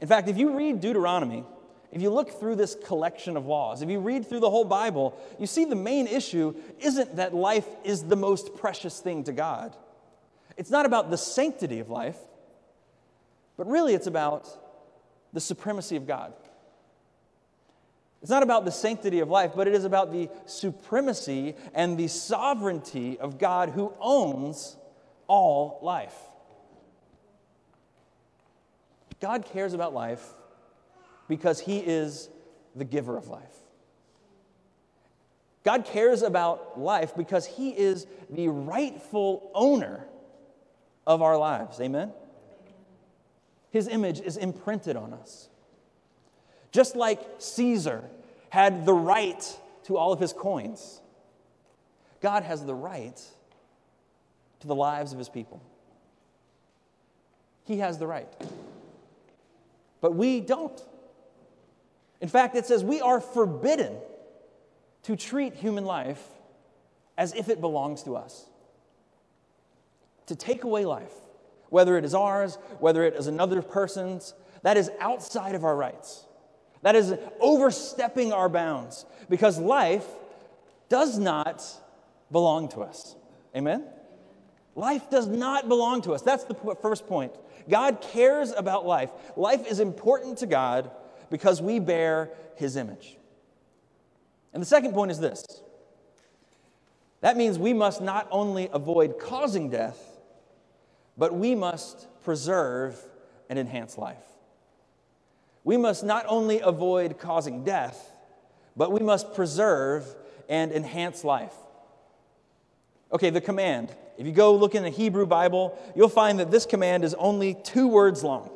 In 0.00 0.08
fact, 0.08 0.28
if 0.28 0.38
you 0.38 0.56
read 0.56 0.80
Deuteronomy, 0.80 1.44
if 1.92 2.02
you 2.02 2.10
look 2.10 2.40
through 2.40 2.56
this 2.56 2.76
collection 2.84 3.36
of 3.36 3.46
laws, 3.46 3.82
if 3.82 3.88
you 3.88 4.00
read 4.00 4.26
through 4.26 4.40
the 4.40 4.50
whole 4.50 4.64
Bible, 4.64 5.18
you 5.38 5.46
see 5.46 5.64
the 5.64 5.76
main 5.76 6.06
issue 6.06 6.54
isn't 6.80 7.16
that 7.16 7.34
life 7.34 7.68
is 7.84 8.04
the 8.04 8.16
most 8.16 8.56
precious 8.56 9.00
thing 9.00 9.24
to 9.24 9.32
God. 9.32 9.76
It's 10.56 10.70
not 10.70 10.86
about 10.86 11.10
the 11.10 11.16
sanctity 11.16 11.80
of 11.80 11.88
life, 11.90 12.16
but 13.56 13.66
really 13.66 13.94
it's 13.94 14.06
about 14.06 14.48
the 15.32 15.40
supremacy 15.40 15.96
of 15.96 16.06
God. 16.06 16.32
It's 18.22 18.30
not 18.30 18.42
about 18.42 18.64
the 18.64 18.72
sanctity 18.72 19.20
of 19.20 19.28
life, 19.28 19.52
but 19.54 19.68
it 19.68 19.74
is 19.74 19.84
about 19.84 20.10
the 20.10 20.28
supremacy 20.46 21.54
and 21.74 21.96
the 21.96 22.08
sovereignty 22.08 23.18
of 23.20 23.38
God 23.38 23.70
who 23.70 23.92
owns 24.00 24.76
all 25.28 25.78
life. 25.82 26.16
God 29.20 29.44
cares 29.44 29.74
about 29.74 29.94
life 29.94 30.34
because 31.28 31.60
He 31.60 31.78
is 31.78 32.28
the 32.74 32.84
giver 32.84 33.16
of 33.16 33.28
life. 33.28 33.42
God 35.64 35.84
cares 35.84 36.22
about 36.22 36.78
life 36.80 37.14
because 37.16 37.46
He 37.46 37.70
is 37.70 38.06
the 38.30 38.48
rightful 38.48 39.50
owner 39.54 40.06
of 41.06 41.22
our 41.22 41.36
lives. 41.36 41.80
Amen? 41.80 42.12
His 43.70 43.88
image 43.88 44.20
is 44.20 44.36
imprinted 44.36 44.96
on 44.96 45.12
us. 45.12 45.48
Just 46.72 46.96
like 46.96 47.20
Caesar 47.38 48.04
had 48.50 48.86
the 48.86 48.94
right 48.94 49.58
to 49.84 49.96
all 49.96 50.12
of 50.12 50.20
his 50.20 50.32
coins, 50.32 51.00
God 52.20 52.42
has 52.42 52.64
the 52.64 52.74
right 52.74 53.20
to 54.60 54.66
the 54.66 54.74
lives 54.74 55.12
of 55.12 55.18
his 55.18 55.28
people. 55.28 55.62
He 57.64 57.78
has 57.78 57.98
the 57.98 58.06
right. 58.06 58.28
But 60.00 60.14
we 60.14 60.40
don't. 60.40 60.80
In 62.20 62.28
fact, 62.28 62.56
it 62.56 62.66
says 62.66 62.82
we 62.82 63.00
are 63.00 63.20
forbidden 63.20 63.96
to 65.02 65.16
treat 65.16 65.54
human 65.54 65.84
life 65.84 66.22
as 67.18 67.34
if 67.34 67.48
it 67.48 67.60
belongs 67.60 68.02
to 68.04 68.16
us. 68.16 68.46
To 70.26 70.36
take 70.36 70.64
away 70.64 70.84
life, 70.84 71.12
whether 71.68 71.96
it 71.96 72.04
is 72.04 72.14
ours, 72.14 72.58
whether 72.80 73.04
it 73.04 73.14
is 73.14 73.26
another 73.26 73.62
person's, 73.62 74.34
that 74.62 74.76
is 74.76 74.90
outside 74.98 75.54
of 75.54 75.64
our 75.64 75.76
rights. 75.76 76.24
That 76.82 76.96
is 76.96 77.14
overstepping 77.40 78.32
our 78.32 78.48
bounds 78.48 79.06
because 79.28 79.58
life 79.58 80.06
does 80.88 81.18
not 81.18 81.62
belong 82.30 82.68
to 82.70 82.80
us. 82.80 83.14
Amen? 83.54 83.84
Life 84.74 85.08
does 85.10 85.26
not 85.26 85.68
belong 85.68 86.02
to 86.02 86.12
us. 86.12 86.22
That's 86.22 86.44
the 86.44 86.54
first 86.82 87.06
point. 87.06 87.32
God 87.68 88.00
cares 88.00 88.52
about 88.52 88.86
life. 88.86 89.10
Life 89.36 89.66
is 89.66 89.80
important 89.80 90.38
to 90.38 90.46
God 90.46 90.90
because 91.30 91.60
we 91.60 91.78
bear 91.78 92.30
his 92.56 92.76
image. 92.76 93.16
And 94.52 94.62
the 94.62 94.66
second 94.66 94.92
point 94.92 95.10
is 95.10 95.18
this 95.18 95.44
that 97.20 97.36
means 97.36 97.58
we 97.58 97.72
must 97.72 98.00
not 98.00 98.28
only 98.30 98.68
avoid 98.72 99.18
causing 99.18 99.70
death, 99.70 99.98
but 101.16 101.34
we 101.34 101.54
must 101.54 102.06
preserve 102.22 102.98
and 103.48 103.58
enhance 103.58 103.96
life. 103.96 104.22
We 105.64 105.76
must 105.76 106.04
not 106.04 106.24
only 106.28 106.60
avoid 106.60 107.18
causing 107.18 107.64
death, 107.64 108.12
but 108.76 108.92
we 108.92 109.00
must 109.00 109.34
preserve 109.34 110.06
and 110.48 110.70
enhance 110.70 111.24
life. 111.24 111.54
Okay, 113.12 113.30
the 113.30 113.40
command. 113.40 113.94
If 114.18 114.26
you 114.26 114.32
go 114.32 114.54
look 114.54 114.74
in 114.74 114.82
the 114.82 114.90
Hebrew 114.90 115.26
Bible, 115.26 115.78
you'll 115.94 116.08
find 116.08 116.38
that 116.38 116.50
this 116.50 116.66
command 116.66 117.04
is 117.04 117.14
only 117.14 117.54
two 117.54 117.88
words 117.88 118.22
long. 118.22 118.50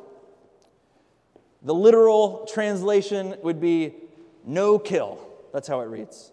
The 1.63 1.73
literal 1.73 2.47
translation 2.51 3.35
would 3.43 3.59
be 3.59 3.93
no 4.45 4.79
kill. 4.79 5.19
That's 5.53 5.67
how 5.67 5.81
it 5.81 5.85
reads. 5.85 6.31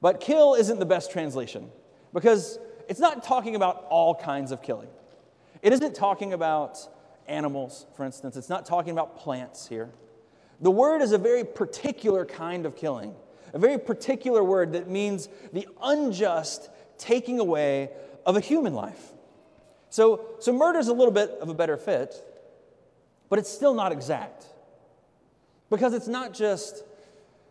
But 0.00 0.20
kill 0.20 0.54
isn't 0.54 0.78
the 0.78 0.86
best 0.86 1.10
translation 1.10 1.70
because 2.14 2.58
it's 2.88 3.00
not 3.00 3.22
talking 3.22 3.56
about 3.56 3.86
all 3.90 4.14
kinds 4.14 4.52
of 4.52 4.62
killing. 4.62 4.88
It 5.62 5.72
isn't 5.72 5.94
talking 5.94 6.32
about 6.32 6.78
animals, 7.28 7.86
for 7.94 8.04
instance. 8.04 8.36
It's 8.36 8.48
not 8.48 8.64
talking 8.64 8.92
about 8.92 9.18
plants 9.18 9.66
here. 9.66 9.90
The 10.60 10.70
word 10.70 11.02
is 11.02 11.12
a 11.12 11.18
very 11.18 11.44
particular 11.44 12.24
kind 12.24 12.66
of 12.66 12.76
killing, 12.76 13.14
a 13.52 13.58
very 13.58 13.78
particular 13.78 14.42
word 14.42 14.72
that 14.72 14.88
means 14.88 15.28
the 15.52 15.68
unjust 15.82 16.70
taking 16.98 17.38
away 17.38 17.90
of 18.24 18.36
a 18.36 18.40
human 18.40 18.74
life. 18.74 19.12
So, 19.90 20.26
so 20.38 20.52
murder 20.52 20.78
is 20.78 20.88
a 20.88 20.92
little 20.92 21.12
bit 21.12 21.30
of 21.40 21.48
a 21.48 21.54
better 21.54 21.76
fit, 21.76 22.14
but 23.30 23.38
it's 23.38 23.48
still 23.48 23.72
not 23.72 23.92
exact. 23.92 24.44
Because 25.70 25.94
it's 25.94 26.08
not 26.08 26.34
just, 26.34 26.84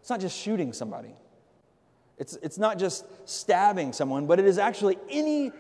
it's 0.02 0.10
not 0.10 0.20
just 0.20 0.38
shooting 0.38 0.74
somebody. 0.74 1.16
It's, 2.20 2.36
it's 2.44 2.58
not 2.58 2.78
just 2.78 3.06
stabbing 3.28 3.94
someone, 3.94 4.28
but 4.28 4.40
it 4.40 4.46
is 4.46 4.58
actually 4.60 5.00
any 5.10 5.52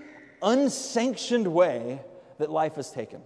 unsanctioned 0.43 1.47
way 1.47 2.01
that 2.37 2.51
life 2.51 2.77
is 2.77 2.91
taken. 2.91 3.21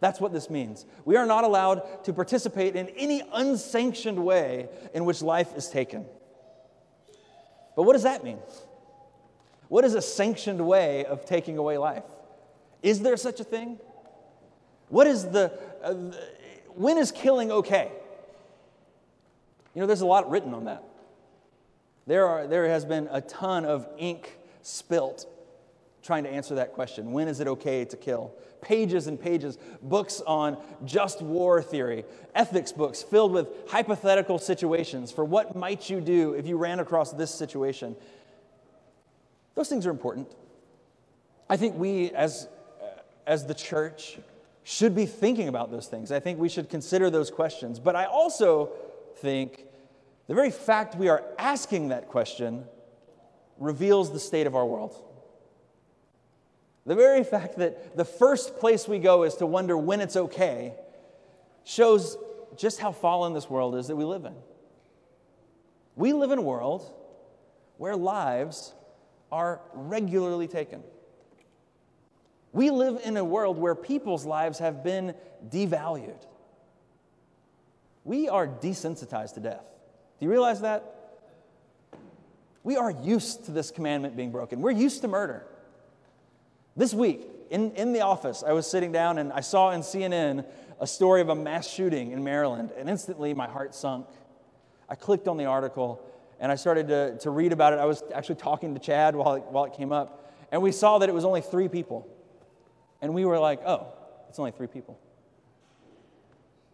That's 0.00 0.20
what 0.20 0.32
this 0.32 0.50
means. 0.50 0.84
We 1.04 1.16
are 1.16 1.26
not 1.26 1.44
allowed 1.44 2.04
to 2.04 2.12
participate 2.12 2.76
in 2.76 2.88
any 2.90 3.22
unsanctioned 3.32 4.22
way 4.22 4.68
in 4.92 5.04
which 5.04 5.22
life 5.22 5.56
is 5.56 5.68
taken. 5.68 6.04
But 7.74 7.84
what 7.84 7.94
does 7.94 8.02
that 8.02 8.22
mean? 8.22 8.38
What 9.68 9.84
is 9.84 9.94
a 9.94 10.02
sanctioned 10.02 10.60
way 10.66 11.06
of 11.06 11.24
taking 11.24 11.56
away 11.56 11.78
life? 11.78 12.04
Is 12.82 13.00
there 13.00 13.16
such 13.16 13.40
a 13.40 13.44
thing? 13.44 13.78
What 14.92 15.06
is 15.06 15.24
the, 15.24 15.50
uh, 15.82 15.94
when 16.74 16.98
is 16.98 17.12
killing 17.12 17.50
okay? 17.50 17.90
You 19.74 19.80
know, 19.80 19.86
there's 19.86 20.02
a 20.02 20.06
lot 20.06 20.28
written 20.28 20.52
on 20.52 20.66
that. 20.66 20.84
There, 22.06 22.26
are, 22.26 22.46
there 22.46 22.68
has 22.68 22.84
been 22.84 23.08
a 23.10 23.22
ton 23.22 23.64
of 23.64 23.88
ink 23.96 24.36
spilt 24.60 25.26
trying 26.02 26.24
to 26.24 26.30
answer 26.30 26.56
that 26.56 26.74
question. 26.74 27.12
When 27.12 27.26
is 27.26 27.40
it 27.40 27.48
okay 27.48 27.86
to 27.86 27.96
kill? 27.96 28.34
Pages 28.60 29.06
and 29.06 29.18
pages, 29.18 29.56
books 29.80 30.20
on 30.26 30.58
just 30.84 31.22
war 31.22 31.62
theory, 31.62 32.04
ethics 32.34 32.70
books 32.70 33.02
filled 33.02 33.32
with 33.32 33.48
hypothetical 33.68 34.38
situations 34.38 35.10
for 35.10 35.24
what 35.24 35.56
might 35.56 35.88
you 35.88 36.02
do 36.02 36.34
if 36.34 36.46
you 36.46 36.58
ran 36.58 36.80
across 36.80 37.12
this 37.12 37.30
situation. 37.30 37.96
Those 39.54 39.70
things 39.70 39.86
are 39.86 39.90
important. 39.90 40.28
I 41.48 41.56
think 41.56 41.78
we, 41.78 42.10
as, 42.10 42.46
as 43.26 43.46
the 43.46 43.54
church, 43.54 44.18
should 44.64 44.94
be 44.94 45.06
thinking 45.06 45.48
about 45.48 45.70
those 45.70 45.86
things. 45.86 46.12
I 46.12 46.20
think 46.20 46.38
we 46.38 46.48
should 46.48 46.68
consider 46.68 47.10
those 47.10 47.30
questions. 47.30 47.80
But 47.80 47.96
I 47.96 48.04
also 48.04 48.70
think 49.18 49.66
the 50.28 50.34
very 50.34 50.50
fact 50.50 50.94
we 50.96 51.08
are 51.08 51.24
asking 51.38 51.88
that 51.88 52.08
question 52.08 52.64
reveals 53.58 54.12
the 54.12 54.20
state 54.20 54.46
of 54.46 54.54
our 54.54 54.64
world. 54.64 54.96
The 56.86 56.94
very 56.94 57.24
fact 57.34 57.56
that 57.58 57.96
the 57.96 58.04
first 58.04 58.58
place 58.58 58.86
we 58.86 58.98
go 58.98 59.24
is 59.24 59.34
to 59.36 59.46
wonder 59.46 59.76
when 59.76 60.00
it's 60.00 60.16
okay 60.16 60.74
shows 61.64 62.16
just 62.56 62.80
how 62.80 62.92
fallen 62.92 63.32
this 63.32 63.48
world 63.48 63.76
is 63.76 63.88
that 63.88 63.96
we 63.96 64.04
live 64.04 64.24
in. 64.24 64.34
We 65.96 66.12
live 66.12 66.30
in 66.30 66.38
a 66.38 66.42
world 66.42 66.90
where 67.78 67.96
lives 67.96 68.74
are 69.30 69.60
regularly 69.72 70.46
taken. 70.46 70.82
We 72.52 72.70
live 72.70 73.00
in 73.04 73.16
a 73.16 73.24
world 73.24 73.58
where 73.58 73.74
people's 73.74 74.26
lives 74.26 74.58
have 74.58 74.84
been 74.84 75.14
devalued. 75.48 76.22
We 78.04 78.28
are 78.28 78.46
desensitized 78.46 79.34
to 79.34 79.40
death. 79.40 79.64
Do 80.18 80.26
you 80.26 80.30
realize 80.30 80.60
that? 80.60 81.18
We 82.62 82.76
are 82.76 82.90
used 82.90 83.46
to 83.46 83.50
this 83.52 83.70
commandment 83.70 84.16
being 84.16 84.30
broken. 84.30 84.60
We're 84.60 84.70
used 84.70 85.00
to 85.02 85.08
murder. 85.08 85.46
This 86.76 86.94
week, 86.94 87.26
in, 87.50 87.72
in 87.72 87.92
the 87.92 88.02
office, 88.02 88.42
I 88.46 88.52
was 88.52 88.66
sitting 88.66 88.92
down 88.92 89.18
and 89.18 89.32
I 89.32 89.40
saw 89.40 89.70
in 89.70 89.80
CNN 89.80 90.44
a 90.80 90.86
story 90.86 91.20
of 91.20 91.28
a 91.28 91.34
mass 91.34 91.68
shooting 91.68 92.12
in 92.12 92.24
Maryland, 92.24 92.72
and 92.76 92.90
instantly 92.90 93.34
my 93.34 93.46
heart 93.46 93.74
sunk. 93.74 94.06
I 94.88 94.94
clicked 94.94 95.28
on 95.28 95.36
the 95.36 95.44
article 95.44 96.04
and 96.40 96.50
I 96.50 96.56
started 96.56 96.88
to, 96.88 97.18
to 97.18 97.30
read 97.30 97.52
about 97.52 97.72
it. 97.72 97.78
I 97.78 97.84
was 97.84 98.02
actually 98.12 98.34
talking 98.36 98.74
to 98.74 98.80
Chad 98.80 99.14
while 99.14 99.34
it, 99.34 99.44
while 99.44 99.64
it 99.64 99.74
came 99.74 99.92
up, 99.92 100.32
and 100.50 100.60
we 100.60 100.72
saw 100.72 100.98
that 100.98 101.08
it 101.08 101.12
was 101.12 101.24
only 101.24 101.40
three 101.40 101.68
people. 101.68 102.08
And 103.02 103.12
we 103.12 103.24
were 103.24 103.38
like, 103.38 103.60
oh, 103.66 103.88
it's 104.28 104.38
only 104.38 104.52
three 104.52 104.68
people. 104.68 104.98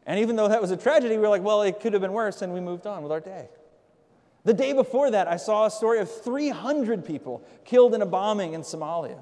And 0.06 0.20
even 0.20 0.36
though 0.36 0.48
that 0.48 0.60
was 0.60 0.70
a 0.70 0.76
tragedy, 0.76 1.16
we 1.16 1.22
were 1.22 1.28
like, 1.28 1.42
well, 1.42 1.62
it 1.62 1.80
could 1.80 1.92
have 1.94 2.02
been 2.02 2.12
worse, 2.12 2.40
and 2.42 2.52
we 2.52 2.60
moved 2.60 2.86
on 2.86 3.02
with 3.02 3.10
our 3.10 3.20
day. 3.20 3.48
The 4.44 4.54
day 4.54 4.72
before 4.72 5.10
that, 5.10 5.26
I 5.26 5.36
saw 5.36 5.66
a 5.66 5.70
story 5.70 5.98
of 5.98 6.10
300 6.22 7.04
people 7.04 7.42
killed 7.64 7.94
in 7.94 8.02
a 8.02 8.06
bombing 8.06 8.52
in 8.52 8.60
Somalia. 8.62 9.20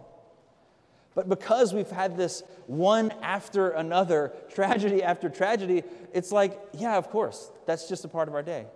But 1.14 1.28
because 1.28 1.72
we've 1.72 1.90
had 1.90 2.16
this 2.16 2.42
one 2.66 3.12
after 3.22 3.70
another, 3.70 4.34
tragedy 4.54 5.02
after 5.02 5.28
tragedy, 5.28 5.82
it's 6.12 6.30
like, 6.30 6.60
yeah, 6.74 6.96
of 6.96 7.08
course, 7.08 7.50
that's 7.66 7.88
just 7.88 8.04
a 8.04 8.08
part 8.08 8.28
of 8.28 8.34
our 8.34 8.42
day. 8.42 8.66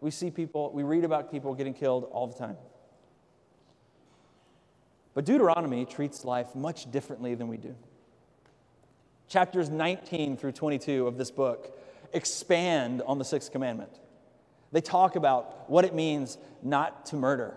We 0.00 0.10
see 0.10 0.30
people, 0.30 0.72
we 0.72 0.82
read 0.82 1.04
about 1.04 1.30
people 1.30 1.54
getting 1.54 1.72
killed 1.72 2.08
all 2.10 2.26
the 2.26 2.34
time. 2.34 2.56
But 5.14 5.24
Deuteronomy 5.24 5.84
treats 5.84 6.24
life 6.24 6.54
much 6.54 6.90
differently 6.90 7.34
than 7.34 7.48
we 7.48 7.56
do. 7.56 7.74
Chapters 9.28 9.70
19 9.70 10.36
through 10.36 10.52
22 10.52 11.06
of 11.06 11.16
this 11.16 11.30
book 11.30 11.78
expand 12.12 13.02
on 13.06 13.18
the 13.18 13.24
sixth 13.24 13.50
commandment. 13.50 13.90
They 14.72 14.80
talk 14.80 15.16
about 15.16 15.70
what 15.70 15.84
it 15.84 15.94
means 15.94 16.36
not 16.62 17.06
to 17.06 17.16
murder. 17.16 17.54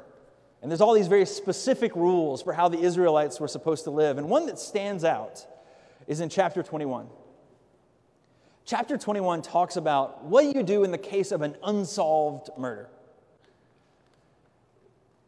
And 0.62 0.72
there's 0.72 0.82
all 0.82 0.94
these 0.94 1.08
very 1.08 1.26
specific 1.26 1.96
rules 1.96 2.42
for 2.42 2.54
how 2.54 2.68
the 2.68 2.80
Israelites 2.80 3.40
were 3.40 3.48
supposed 3.48 3.84
to 3.86 3.92
live. 3.92 4.18
And 4.18 4.30
one 4.30 4.48
that 4.48 4.60
stands 4.60 5.04
out 5.04 5.46
is 6.08 6.20
in 6.20 6.30
chapter 6.30 6.64
21. 6.64 7.08
Chapter 8.66 8.98
21 8.98 9.42
talks 9.44 9.78
about 9.78 10.26
what 10.26 10.42
do 10.42 10.58
you 10.58 10.64
do 10.64 10.84
in 10.84 10.92
the 10.92 10.98
case 10.98 11.32
of 11.32 11.42
an 11.42 11.56
unsolved 11.64 12.50
murder. 12.58 12.90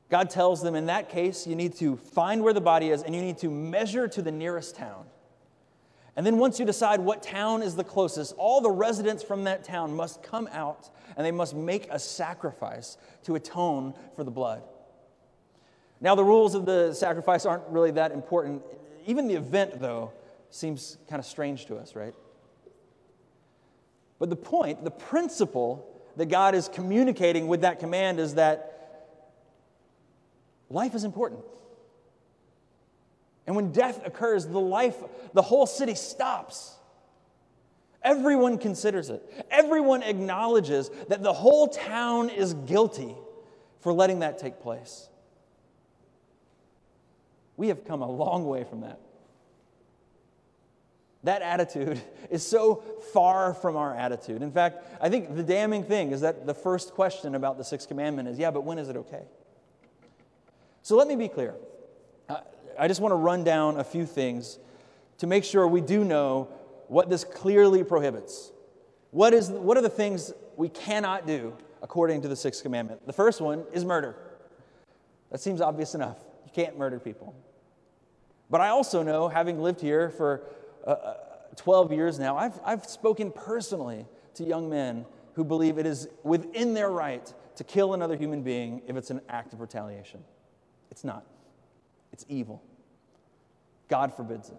God 0.10 0.30
tells 0.30 0.62
them 0.62 0.76
in 0.76 0.88
that 0.88 1.10
case, 1.10 1.46
you 1.46 1.56
need 1.56 1.76
to 1.76 1.96
find 1.96 2.44
where 2.44 2.54
the 2.54 2.62
body 2.62 2.90
is 2.90 3.04
and 3.04 3.16
you 3.16 3.22
need 3.22 3.38
to 3.40 3.50
measure 3.50 4.08
to 4.08 4.22
the 4.22 4.32
nearest 4.32 4.76
town. 4.76 5.06
And 6.16 6.26
then, 6.26 6.38
once 6.38 6.60
you 6.60 6.66
decide 6.66 7.00
what 7.00 7.24
town 7.24 7.62
is 7.62 7.76
the 7.76 7.84
closest, 7.84 8.34
all 8.38 8.60
the 8.60 8.72
residents 8.72 9.24
from 9.24 9.46
that 9.46 9.64
town 9.64 9.96
must 9.96 10.22
come 10.22 10.50
out 10.52 10.90
and 11.16 11.26
they 11.26 11.32
must 11.32 11.56
make 11.56 11.88
a 11.90 12.00
sacrifice 12.00 12.98
to 13.24 13.36
atone 13.36 13.94
for 14.16 14.24
the 14.24 14.32
blood. 14.32 14.64
Now, 16.02 16.16
the 16.16 16.24
rules 16.24 16.56
of 16.56 16.66
the 16.66 16.94
sacrifice 16.94 17.46
aren't 17.46 17.68
really 17.70 17.92
that 17.92 18.12
important. 18.12 18.64
Even 19.06 19.28
the 19.28 19.36
event, 19.36 19.80
though, 19.80 20.12
seems 20.50 20.98
kind 21.10 21.20
of 21.20 21.26
strange 21.26 21.68
to 21.68 21.78
us, 21.78 21.96
right? 21.96 22.14
But 24.18 24.30
the 24.30 24.36
point, 24.36 24.84
the 24.84 24.92
principle 24.92 25.86
that 26.18 26.26
God 26.26 26.56
is 26.56 26.68
communicating 26.68 27.48
with 27.48 27.62
that 27.62 27.80
command 27.80 28.20
is 28.20 28.36
that 28.36 28.79
Life 30.70 30.96
is 30.96 31.04
important. 31.04 31.42
And 33.48 33.56
when 33.56 33.72
death 33.72 34.06
occurs, 34.06 34.46
the 34.46 34.60
life, 34.60 34.96
the 35.34 35.42
whole 35.42 35.66
city 35.66 35.96
stops. 35.96 36.76
Everyone 38.04 38.58
considers 38.60 39.10
it. 39.10 39.24
Everyone 39.50 40.04
acknowledges 40.04 40.90
that 41.08 41.24
the 41.24 41.34
whole 41.34 41.68
town 41.68 42.30
is 42.30 42.54
guilty 42.54 43.16
for 43.80 43.92
letting 43.92 44.20
that 44.20 44.38
take 44.38 44.62
place. 44.62 45.10
We 47.58 47.70
have 47.70 47.84
come 47.86 48.02
a 48.02 48.10
long 48.10 48.46
way 48.46 48.64
from 48.64 48.82
that. 48.82 49.00
That 51.24 51.42
attitude 51.42 52.02
is 52.30 52.46
so 52.46 52.84
far 53.14 53.54
from 53.54 53.76
our 53.76 53.94
attitude. 53.96 54.42
In 54.42 54.52
fact, 54.52 54.86
I 55.02 55.10
think 55.10 55.36
the 55.36 55.44
damning 55.44 55.84
thing 55.84 56.12
is 56.12 56.22
that 56.22 56.46
the 56.46 56.54
first 56.54 56.94
question 56.94 57.36
about 57.36 57.58
the 57.58 57.64
sixth 57.64 57.88
commandment 57.88 58.30
is 58.30 58.38
yeah, 58.38 58.52
but 58.52 58.64
when 58.64 58.78
is 58.78 58.88
it 58.90 58.96
okay? 58.96 59.24
So 60.90 60.96
let 60.96 61.08
me 61.08 61.16
be 61.16 61.28
clear. 61.28 61.54
I 62.80 62.88
just 62.88 63.00
want 63.00 63.12
to 63.12 63.16
run 63.16 63.44
down 63.44 63.80
a 63.80 63.84
few 63.84 64.08
things 64.08 64.58
to 65.20 65.28
make 65.28 65.44
sure 65.44 65.68
we 65.68 65.82
do 65.82 66.04
know 66.04 66.48
what 66.88 67.12
this 67.12 67.24
clearly 67.24 67.84
prohibits. 67.84 68.52
What, 69.12 69.36
is, 69.36 69.52
what 69.52 69.78
are 69.78 69.82
the 69.82 69.90
things 69.90 70.34
we 70.58 70.68
cannot 70.68 71.28
do 71.28 71.56
according 71.84 72.24
to 72.24 72.28
the 72.28 72.36
sixth 72.36 72.64
commandment? 72.64 73.06
The 73.06 73.14
first 73.14 73.40
one 73.40 73.66
is 73.72 73.86
murder. 73.86 74.16
That 75.30 75.40
seems 75.40 75.62
obvious 75.62 75.94
enough. 75.94 76.18
You 76.44 76.52
can't 76.56 76.76
murder 76.76 76.98
people. 76.98 77.36
But 78.50 78.62
I 78.62 78.70
also 78.70 79.04
know, 79.04 79.28
having 79.28 79.62
lived 79.62 79.82
here 79.82 80.10
for 80.10 80.42
uh, 80.88 80.90
uh 80.90 81.14
12 81.56 81.92
years 81.92 82.18
now, 82.18 82.36
I've, 82.36 82.60
I've 82.66 82.86
spoken 82.86 83.32
personally 83.32 84.08
to 84.34 84.44
young 84.44 84.68
men 84.68 85.06
who 85.34 85.44
believe 85.44 85.78
it 85.78 85.86
is 85.86 86.08
within 86.24 86.74
their 86.74 86.90
right 86.90 87.32
to 87.58 87.64
kill 87.64 87.94
another 87.94 88.16
human 88.16 88.42
being 88.42 88.82
if 88.88 88.96
it's 88.96 89.12
an 89.12 89.22
act 89.30 89.54
of 89.54 89.62
retaliation. 89.62 90.24
It's 90.92 91.04
not, 91.04 91.26
it's 92.12 92.26
evil. 92.30 92.62
God 93.88 94.16
forbids 94.16 94.50
it. 94.50 94.58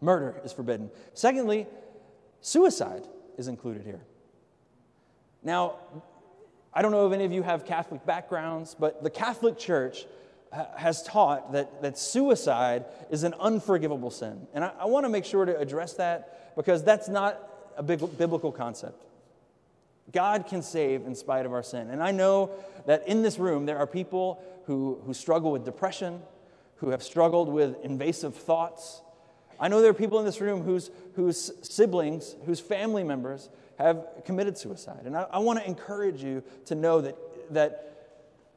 Murder 0.00 0.40
is 0.44 0.52
forbidden. 0.52 0.90
Secondly, 1.14 1.66
suicide 2.40 3.06
is 3.38 3.48
included 3.48 3.84
here. 3.84 4.00
Now, 5.42 5.76
I 6.72 6.82
don't 6.82 6.92
know 6.92 7.06
if 7.06 7.12
any 7.12 7.24
of 7.24 7.32
you 7.32 7.42
have 7.42 7.64
Catholic 7.64 8.04
backgrounds, 8.04 8.74
but 8.78 9.02
the 9.02 9.10
Catholic 9.10 9.58
Church 9.58 10.06
uh, 10.52 10.66
has 10.76 11.02
taught 11.02 11.52
that, 11.52 11.82
that 11.82 11.98
suicide 11.98 12.84
is 13.10 13.22
an 13.22 13.34
unforgivable 13.40 14.10
sin. 14.10 14.46
And 14.54 14.64
I, 14.64 14.72
I 14.80 14.84
want 14.86 15.04
to 15.04 15.08
make 15.08 15.24
sure 15.24 15.44
to 15.44 15.58
address 15.58 15.94
that 15.94 16.54
because 16.56 16.82
that's 16.82 17.08
not 17.08 17.38
a 17.76 17.82
big, 17.82 18.00
biblical 18.18 18.52
concept. 18.52 19.04
God 20.12 20.46
can 20.46 20.62
save 20.62 21.06
in 21.06 21.14
spite 21.14 21.46
of 21.46 21.52
our 21.52 21.62
sin. 21.62 21.90
And 21.90 22.02
I 22.02 22.10
know 22.10 22.50
that 22.86 23.06
in 23.08 23.22
this 23.22 23.38
room 23.38 23.66
there 23.66 23.78
are 23.78 23.86
people 23.86 24.42
who, 24.66 25.00
who 25.06 25.14
struggle 25.14 25.50
with 25.50 25.64
depression, 25.64 26.20
who 26.76 26.90
have 26.90 27.02
struggled 27.02 27.48
with 27.48 27.82
invasive 27.82 28.34
thoughts. 28.34 29.00
I 29.58 29.68
know 29.68 29.80
there 29.80 29.90
are 29.90 29.94
people 29.94 30.18
in 30.18 30.24
this 30.24 30.40
room 30.40 30.62
whose, 30.62 30.90
whose 31.14 31.52
siblings, 31.62 32.36
whose 32.44 32.60
family 32.60 33.04
members 33.04 33.48
have 33.78 34.06
committed 34.24 34.58
suicide. 34.58 35.02
And 35.04 35.16
I, 35.16 35.26
I 35.32 35.38
want 35.38 35.58
to 35.58 35.66
encourage 35.66 36.22
you 36.22 36.42
to 36.66 36.74
know 36.74 37.00
that, 37.00 37.16
that 37.50 37.94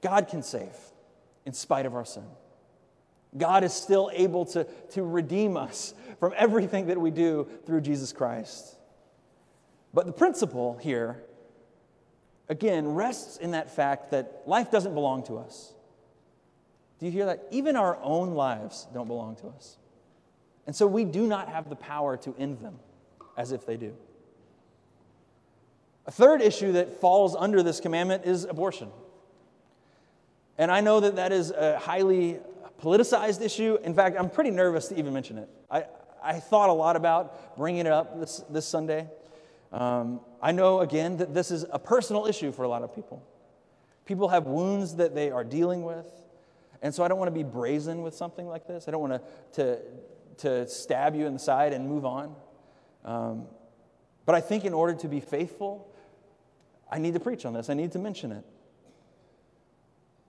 God 0.02 0.28
can 0.28 0.44
save 0.44 0.76
in 1.46 1.54
spite 1.54 1.86
of 1.86 1.96
our 1.96 2.06
sin. 2.06 2.26
God 3.38 3.64
is 3.64 3.74
still 3.74 4.10
able 4.14 4.46
to, 4.46 4.66
to 4.92 5.04
redeem 5.04 5.58
us 5.58 5.94
from 6.20 6.34
everything 6.36 6.88
that 6.88 7.00
we 7.00 7.12
do 7.12 7.48
through 7.66 7.82
Jesus 7.82 8.12
Christ. 8.12 8.76
But 9.94 10.06
the 10.06 10.12
principle 10.12 10.78
here 10.82 11.24
again, 12.50 12.94
rests 12.94 13.38
in 13.38 13.52
that 13.52 13.70
fact 13.76 14.12
that 14.12 14.44
life 14.46 14.72
doesn't 14.72 14.94
belong 14.94 15.24
to 15.24 15.38
us. 15.38 15.74
Do 17.00 17.06
you 17.06 17.12
hear 17.12 17.26
that? 17.28 17.46
Even 17.52 17.76
our 17.76 17.98
own 18.02 18.32
lives 18.32 18.88
don't 18.94 19.08
belong 19.08 19.36
to 19.38 19.48
us. 19.48 19.78
And 20.66 20.76
so 20.76 20.88
we 20.88 21.06
do 21.06 21.28
not 21.28 21.50
have 21.50 21.70
the 21.70 21.76
power 21.76 22.18
to 22.18 22.36
end 22.38 22.60
them 22.60 22.80
as 23.38 23.52
if 23.52 23.66
they 23.66 23.78
do. 23.78 23.94
A 26.06 26.12
third 26.12 26.42
issue 26.42 26.74
that 26.74 27.00
falls 27.00 27.36
under 27.36 27.62
this 27.62 27.80
commandment 27.80 28.26
is 28.26 28.46
abortion. 28.46 28.90
And 30.58 30.72
I 30.72 30.82
know 30.82 31.00
that 31.02 31.18
that 31.18 31.32
is 31.32 31.52
a 31.52 31.78
highly 31.78 32.40
politicized 32.82 33.42
issue. 33.42 33.78
In 33.84 33.94
fact, 33.94 34.18
I'm 34.18 34.30
pretty 34.30 34.52
nervous 34.52 34.88
to 34.88 34.98
even 34.98 35.14
mention 35.14 35.38
it. 35.38 35.50
I, 35.70 35.86
I 36.24 36.40
thought 36.40 36.70
a 36.70 36.74
lot 36.74 36.96
about 36.96 37.58
bringing 37.58 37.86
it 37.86 37.92
up 37.92 38.20
this, 38.20 38.44
this 38.50 38.66
Sunday. 38.66 39.08
Um, 39.72 40.22
I 40.42 40.52
know, 40.52 40.80
again, 40.80 41.18
that 41.18 41.34
this 41.34 41.52
is 41.52 41.66
a 41.72 41.80
personal 41.80 42.26
issue 42.26 42.52
for 42.52 42.64
a 42.64 42.70
lot 42.70 42.84
of 42.84 42.94
people. 42.96 43.24
People 44.06 44.30
have 44.30 44.46
wounds 44.46 44.96
that 44.96 45.14
they 45.14 45.32
are 45.32 45.44
dealing 45.44 45.84
with. 45.84 46.08
And 46.82 46.94
so 46.94 47.04
I 47.04 47.08
don't 47.08 47.18
want 47.18 47.28
to 47.28 47.34
be 47.34 47.44
brazen 47.44 48.02
with 48.02 48.16
something 48.16 48.48
like 48.48 48.68
this. 48.68 48.88
I 48.88 48.92
don't 48.92 49.02
want 49.02 49.22
to, 49.22 49.22
to, 49.54 49.82
to 50.38 50.68
stab 50.68 51.16
you 51.16 51.26
in 51.26 51.34
the 51.34 51.40
side 51.40 51.74
and 51.74 51.88
move 51.88 52.06
on. 52.06 52.36
Um, 53.04 53.48
but 54.26 54.36
I 54.36 54.42
think 54.42 54.64
in 54.66 54.74
order 54.74 54.94
to 54.94 55.08
be 55.08 55.20
faithful, 55.20 55.94
I 56.90 57.00
need 57.00 57.14
to 57.16 57.20
preach 57.20 57.46
on 57.46 57.54
this, 57.54 57.70
I 57.70 57.74
need 57.74 57.92
to 57.94 58.00
mention 58.00 58.32
it. 58.32 58.44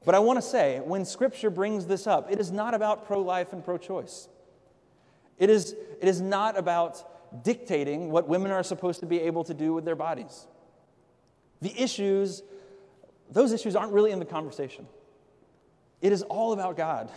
But 0.04 0.14
I 0.14 0.20
want 0.20 0.38
to 0.38 0.42
say, 0.42 0.80
when 0.80 1.04
Scripture 1.04 1.50
brings 1.50 1.86
this 1.86 2.06
up, 2.06 2.30
it 2.30 2.40
is 2.40 2.50
not 2.50 2.74
about 2.74 3.06
pro 3.06 3.20
life 3.20 3.52
and 3.52 3.64
pro 3.64 3.76
choice. 3.76 4.28
It 5.38 5.50
is, 5.50 5.72
it 6.00 6.08
is 6.08 6.20
not 6.20 6.56
about 6.56 7.17
dictating 7.42 8.10
what 8.10 8.28
women 8.28 8.50
are 8.50 8.62
supposed 8.62 9.00
to 9.00 9.06
be 9.06 9.20
able 9.20 9.44
to 9.44 9.54
do 9.54 9.72
with 9.72 9.84
their 9.84 9.96
bodies. 9.96 10.46
The 11.60 11.72
issues 11.80 12.42
those 13.30 13.52
issues 13.52 13.76
aren't 13.76 13.92
really 13.92 14.10
in 14.10 14.18
the 14.18 14.24
conversation. 14.24 14.86
It 16.00 16.12
is 16.12 16.22
all 16.22 16.52
about 16.52 16.76
God. 16.76 17.10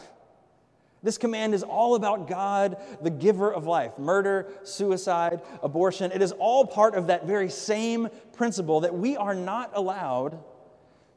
This 1.04 1.18
command 1.18 1.54
is 1.54 1.64
all 1.64 1.96
about 1.96 2.28
God, 2.28 2.78
the 3.02 3.10
giver 3.10 3.52
of 3.52 3.66
life. 3.66 3.98
Murder, 3.98 4.48
suicide, 4.64 5.42
abortion, 5.64 6.12
it 6.12 6.22
is 6.22 6.32
all 6.34 6.66
part 6.66 6.94
of 6.94 7.08
that 7.08 7.26
very 7.26 7.50
same 7.50 8.10
principle 8.34 8.82
that 8.82 8.94
we 8.94 9.18
are 9.18 9.34
not 9.34 9.72
allowed 9.74 10.44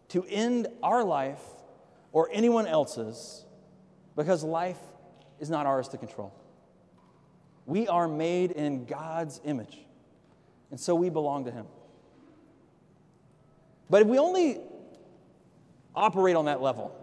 to 0.08 0.24
end 0.24 0.68
our 0.82 1.04
life 1.04 1.42
or 2.12 2.30
anyone 2.32 2.66
else's 2.66 3.44
because 4.16 4.42
life 4.42 4.78
is 5.40 5.50
not 5.50 5.66
ours 5.66 5.88
to 5.88 5.98
control. 5.98 6.32
We 7.66 7.88
are 7.88 8.06
made 8.08 8.50
in 8.50 8.84
God's 8.84 9.40
image, 9.44 9.78
and 10.70 10.78
so 10.78 10.94
we 10.94 11.08
belong 11.08 11.46
to 11.46 11.50
Him. 11.50 11.66
But 13.88 14.02
if 14.02 14.08
we 14.08 14.18
only 14.18 14.60
operate 15.94 16.36
on 16.36 16.46
that 16.46 16.60
level, 16.60 16.94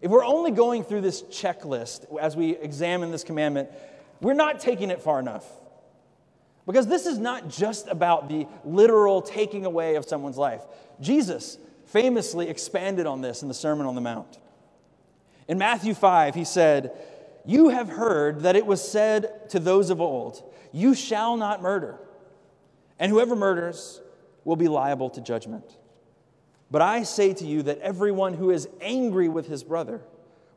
if 0.00 0.10
we're 0.10 0.24
only 0.24 0.50
going 0.50 0.84
through 0.84 1.00
this 1.02 1.22
checklist 1.22 2.04
as 2.20 2.36
we 2.36 2.56
examine 2.56 3.10
this 3.10 3.24
commandment, 3.24 3.70
we're 4.20 4.34
not 4.34 4.60
taking 4.60 4.90
it 4.90 5.00
far 5.00 5.18
enough. 5.18 5.44
Because 6.66 6.86
this 6.86 7.06
is 7.06 7.18
not 7.18 7.48
just 7.48 7.86
about 7.86 8.28
the 8.28 8.46
literal 8.64 9.22
taking 9.22 9.64
away 9.64 9.94
of 9.94 10.04
someone's 10.04 10.36
life. 10.36 10.62
Jesus 11.00 11.58
famously 11.86 12.48
expanded 12.48 13.06
on 13.06 13.20
this 13.20 13.42
in 13.42 13.48
the 13.48 13.54
Sermon 13.54 13.86
on 13.86 13.94
the 13.94 14.00
Mount. 14.00 14.38
In 15.48 15.58
Matthew 15.58 15.94
5, 15.94 16.34
he 16.34 16.44
said, 16.44 16.90
You 17.46 17.68
have 17.68 17.88
heard 17.88 18.40
that 18.40 18.56
it 18.56 18.66
was 18.66 18.86
said 18.86 19.48
to 19.50 19.60
those 19.60 19.90
of 19.90 20.00
old, 20.00 20.42
You 20.72 20.94
shall 20.94 21.36
not 21.36 21.62
murder, 21.62 21.98
and 22.98 23.10
whoever 23.10 23.36
murders 23.36 24.00
will 24.44 24.56
be 24.56 24.68
liable 24.68 25.10
to 25.10 25.20
judgment. 25.20 25.64
But 26.70 26.82
I 26.82 27.04
say 27.04 27.32
to 27.34 27.46
you 27.46 27.62
that 27.62 27.78
everyone 27.78 28.34
who 28.34 28.50
is 28.50 28.68
angry 28.80 29.28
with 29.28 29.46
his 29.46 29.62
brother 29.62 30.02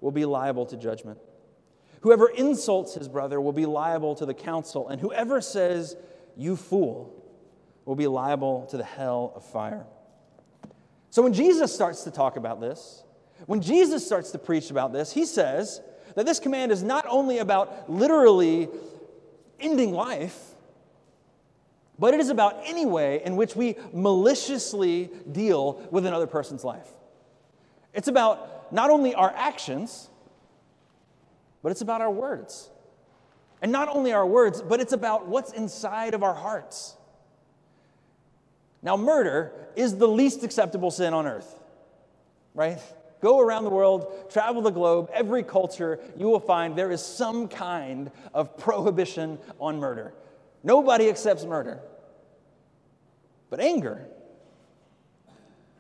will 0.02 0.12
be 0.12 0.26
liable 0.26 0.66
to 0.66 0.78
judgment. 0.78 1.20
Whoever 2.02 2.28
insults 2.28 2.96
his 2.96 3.08
brother 3.08 3.40
will 3.40 3.54
be 3.54 3.68
liable 3.68 4.16
to 4.16 4.26
the 4.26 4.34
council, 4.34 4.88
and 4.88 5.00
whoever 5.00 5.42
says, 5.42 5.96
You 6.36 6.56
fool, 6.56 7.16
will 7.86 7.96
be 7.96 8.08
liable 8.08 8.66
to 8.72 8.78
the 8.78 8.84
hell 8.84 9.34
of 9.36 9.44
fire. 9.44 9.86
So 11.12 11.22
when 11.22 11.34
Jesus 11.34 11.74
starts 11.74 12.04
to 12.04 12.12
talk 12.12 12.38
about 12.38 12.62
this, 12.62 13.04
when 13.46 13.62
Jesus 13.62 14.06
starts 14.06 14.32
to 14.32 14.40
preach 14.40 14.72
about 14.72 14.94
this, 14.94 15.12
he 15.12 15.26
says 15.26 15.82
that 16.16 16.26
this 16.26 16.40
command 16.40 16.72
is 16.72 16.84
not 16.84 17.06
only 17.08 17.40
about 17.40 17.90
literally 17.90 18.70
ending 19.60 19.94
life, 19.94 20.38
but 21.98 22.14
it 22.14 22.20
is 22.20 22.30
about 22.30 22.62
any 22.66 22.86
way 22.86 23.22
in 23.24 23.36
which 23.36 23.56
we 23.56 23.76
maliciously 23.94 25.10
deal 25.32 25.86
with 25.92 26.06
another 26.06 26.28
person's 26.28 26.64
life. 26.64 26.88
It's 27.94 28.08
about 28.08 28.72
not 28.72 28.90
only 28.90 29.14
our 29.14 29.34
actions, 29.36 30.10
but 31.62 31.72
it's 31.72 31.82
about 31.82 32.02
our 32.02 32.12
words. 32.12 32.70
And 33.62 33.72
not 33.72 33.90
only 33.90 34.14
our 34.14 34.26
words, 34.26 34.62
but 34.62 34.80
it's 34.80 34.94
about 34.94 35.28
what's 35.28 35.52
inside 35.52 36.14
of 36.14 36.24
our 36.24 36.34
hearts. 36.34 36.96
Now, 38.82 38.96
murder 38.96 39.52
is 39.76 39.98
the 39.98 40.08
least 40.08 40.44
acceptable 40.44 40.92
sin 40.92 41.14
on 41.14 41.28
earth, 41.28 41.60
right? 42.54 42.80
Go 43.22 43.40
around 43.40 43.66
the 43.66 43.70
world, 43.70 44.32
travel 44.32 44.62
the 44.62 44.70
globe, 44.70 45.10
every 45.14 45.44
culture, 45.44 46.00
you 46.18 46.28
will 46.28 46.40
find 46.40 46.76
there 46.76 46.92
is 46.92 47.04
some 47.04 47.48
kind 47.48 48.12
of 48.34 48.58
prohibition 48.58 49.38
on 49.60 49.80
murder. 49.80 50.14
Nobody 50.64 51.10
accepts 51.10 51.44
murder. 51.44 51.80
But 53.50 53.60
anger, 53.60 54.08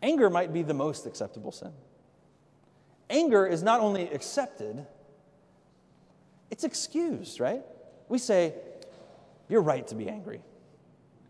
anger 0.01 0.29
might 0.29 0.51
be 0.51 0.63
the 0.63 0.73
most 0.73 1.05
acceptable 1.05 1.51
sin. 1.51 1.71
Anger 3.09 3.47
is 3.47 3.63
not 3.63 3.79
only 3.79 4.09
accepted, 4.09 4.85
it's 6.51 6.63
excused, 6.63 7.39
right? 7.39 7.61
We 8.09 8.17
say, 8.17 8.53
You're 9.47 9.61
right 9.61 9.87
to 9.87 9.95
be 9.95 10.09
angry. 10.09 10.41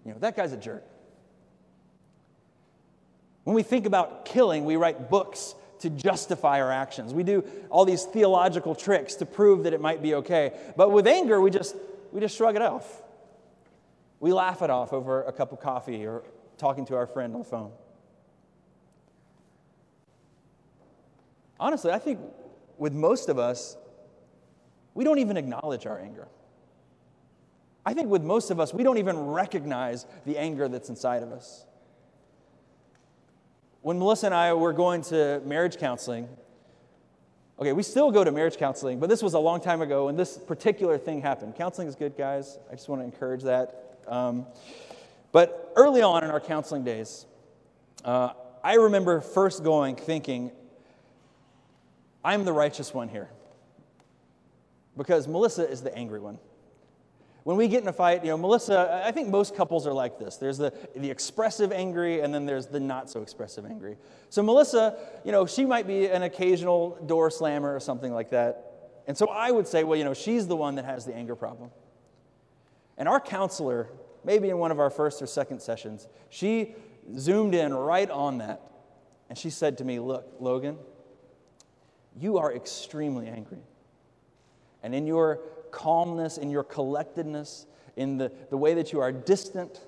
You 0.05 0.13
know, 0.13 0.19
that 0.19 0.35
guy's 0.35 0.53
a 0.53 0.57
jerk. 0.57 0.85
When 3.43 3.55
we 3.55 3.63
think 3.63 3.85
about 3.85 4.25
killing, 4.25 4.65
we 4.65 4.75
write 4.75 5.09
books 5.09 5.55
to 5.79 5.89
justify 5.89 6.61
our 6.61 6.71
actions. 6.71 7.13
We 7.13 7.23
do 7.23 7.43
all 7.69 7.85
these 7.85 8.03
theological 8.03 8.75
tricks 8.75 9.15
to 9.15 9.25
prove 9.25 9.63
that 9.63 9.73
it 9.73 9.81
might 9.81 10.01
be 10.01 10.15
okay. 10.15 10.53
But 10.75 10.91
with 10.91 11.07
anger, 11.07 11.41
we 11.41 11.51
just, 11.51 11.75
we 12.11 12.19
just 12.19 12.35
shrug 12.35 12.55
it 12.55 12.61
off. 12.61 13.01
We 14.19 14.33
laugh 14.33 14.61
it 14.61 14.69
off 14.69 14.91
over 14.93 15.23
a 15.23 15.31
cup 15.31 15.51
of 15.51 15.61
coffee 15.61 16.05
or 16.05 16.23
talking 16.57 16.85
to 16.87 16.95
our 16.95 17.07
friend 17.07 17.33
on 17.33 17.39
the 17.39 17.45
phone. 17.45 17.71
Honestly, 21.59 21.91
I 21.91 21.99
think 21.99 22.19
with 22.77 22.93
most 22.93 23.29
of 23.29 23.37
us, 23.37 23.77
we 24.93 25.03
don't 25.03 25.19
even 25.19 25.37
acknowledge 25.37 25.85
our 25.85 25.99
anger. 25.99 26.27
I 27.85 27.93
think 27.93 28.09
with 28.09 28.23
most 28.23 28.51
of 28.51 28.59
us, 28.59 28.73
we 28.73 28.83
don't 28.83 28.97
even 28.97 29.17
recognize 29.17 30.05
the 30.25 30.37
anger 30.37 30.67
that's 30.67 30.89
inside 30.89 31.23
of 31.23 31.31
us. 31.31 31.65
When 33.81 33.97
Melissa 33.97 34.27
and 34.27 34.35
I 34.35 34.53
were 34.53 34.73
going 34.73 35.01
to 35.03 35.41
marriage 35.45 35.77
counseling, 35.77 36.27
okay, 37.59 37.71
we 37.71 37.83
still 37.83 38.11
go 38.11 38.23
to 38.23 38.31
marriage 38.31 38.57
counseling, 38.57 38.99
but 38.99 39.09
this 39.09 39.23
was 39.23 39.33
a 39.33 39.39
long 39.39 39.61
time 39.61 39.81
ago, 39.81 40.09
and 40.09 40.19
this 40.19 40.37
particular 40.37 40.97
thing 40.97 41.21
happened. 41.21 41.55
Counseling 41.55 41.87
is 41.87 41.95
good, 41.95 42.17
guys. 42.17 42.59
I 42.69 42.75
just 42.75 42.89
want 42.89 43.01
to 43.01 43.05
encourage 43.05 43.43
that. 43.43 43.99
Um, 44.07 44.45
but 45.31 45.71
early 45.75 46.01
on 46.01 46.23
in 46.23 46.29
our 46.29 46.39
counseling 46.39 46.83
days, 46.83 47.25
uh, 48.03 48.31
I 48.63 48.75
remember 48.75 49.21
first 49.21 49.63
going 49.63 49.95
thinking, 49.95 50.51
I'm 52.23 52.43
the 52.43 52.53
righteous 52.53 52.93
one 52.93 53.07
here. 53.07 53.29
Because 54.97 55.27
Melissa 55.27 55.69
is 55.69 55.81
the 55.81 55.95
angry 55.97 56.19
one. 56.19 56.37
When 57.49 57.57
we 57.57 57.67
get 57.67 57.81
in 57.81 57.87
a 57.87 57.93
fight, 57.93 58.23
you 58.23 58.29
know, 58.29 58.37
Melissa, 58.37 59.01
I 59.03 59.11
think 59.11 59.27
most 59.27 59.55
couples 59.55 59.87
are 59.87 59.91
like 59.91 60.19
this. 60.19 60.37
There's 60.37 60.59
the, 60.59 60.71
the 60.95 61.09
expressive 61.09 61.71
angry, 61.71 62.19
and 62.21 62.31
then 62.31 62.45
there's 62.45 62.67
the 62.67 62.79
not 62.79 63.09
so 63.09 63.23
expressive 63.23 63.65
angry. 63.65 63.97
So, 64.29 64.43
Melissa, 64.43 64.95
you 65.25 65.31
know, 65.31 65.47
she 65.47 65.65
might 65.65 65.87
be 65.87 66.05
an 66.05 66.21
occasional 66.21 67.03
door 67.07 67.31
slammer 67.31 67.75
or 67.75 67.79
something 67.79 68.13
like 68.13 68.29
that. 68.29 69.01
And 69.07 69.17
so 69.17 69.29
I 69.29 69.49
would 69.49 69.67
say, 69.67 69.83
well, 69.83 69.97
you 69.97 70.03
know, 70.03 70.13
she's 70.13 70.45
the 70.45 70.55
one 70.55 70.75
that 70.75 70.85
has 70.85 71.07
the 71.07 71.15
anger 71.15 71.35
problem. 71.35 71.71
And 72.99 73.09
our 73.09 73.19
counselor 73.19 73.89
maybe 74.23 74.49
in 74.49 74.59
one 74.59 74.69
of 74.69 74.79
our 74.79 74.91
first 74.91 75.19
or 75.19 75.25
second 75.25 75.59
sessions, 75.59 76.07
she 76.29 76.75
zoomed 77.17 77.55
in 77.55 77.73
right 77.73 78.11
on 78.11 78.37
that. 78.37 78.61
And 79.27 79.35
she 79.35 79.49
said 79.49 79.79
to 79.79 79.83
me, 79.83 79.99
Look, 79.99 80.35
Logan, 80.39 80.77
you 82.15 82.37
are 82.37 82.53
extremely 82.53 83.25
angry. 83.25 83.63
And 84.83 84.93
in 84.93 85.07
your 85.07 85.39
calmness, 85.71 86.37
in 86.37 86.49
your 86.49 86.63
collectedness, 86.63 87.65
in 87.95 88.17
the, 88.17 88.31
the 88.49 88.57
way 88.57 88.73
that 88.75 88.93
you 88.93 89.01
are 89.01 89.11
distant, 89.11 89.79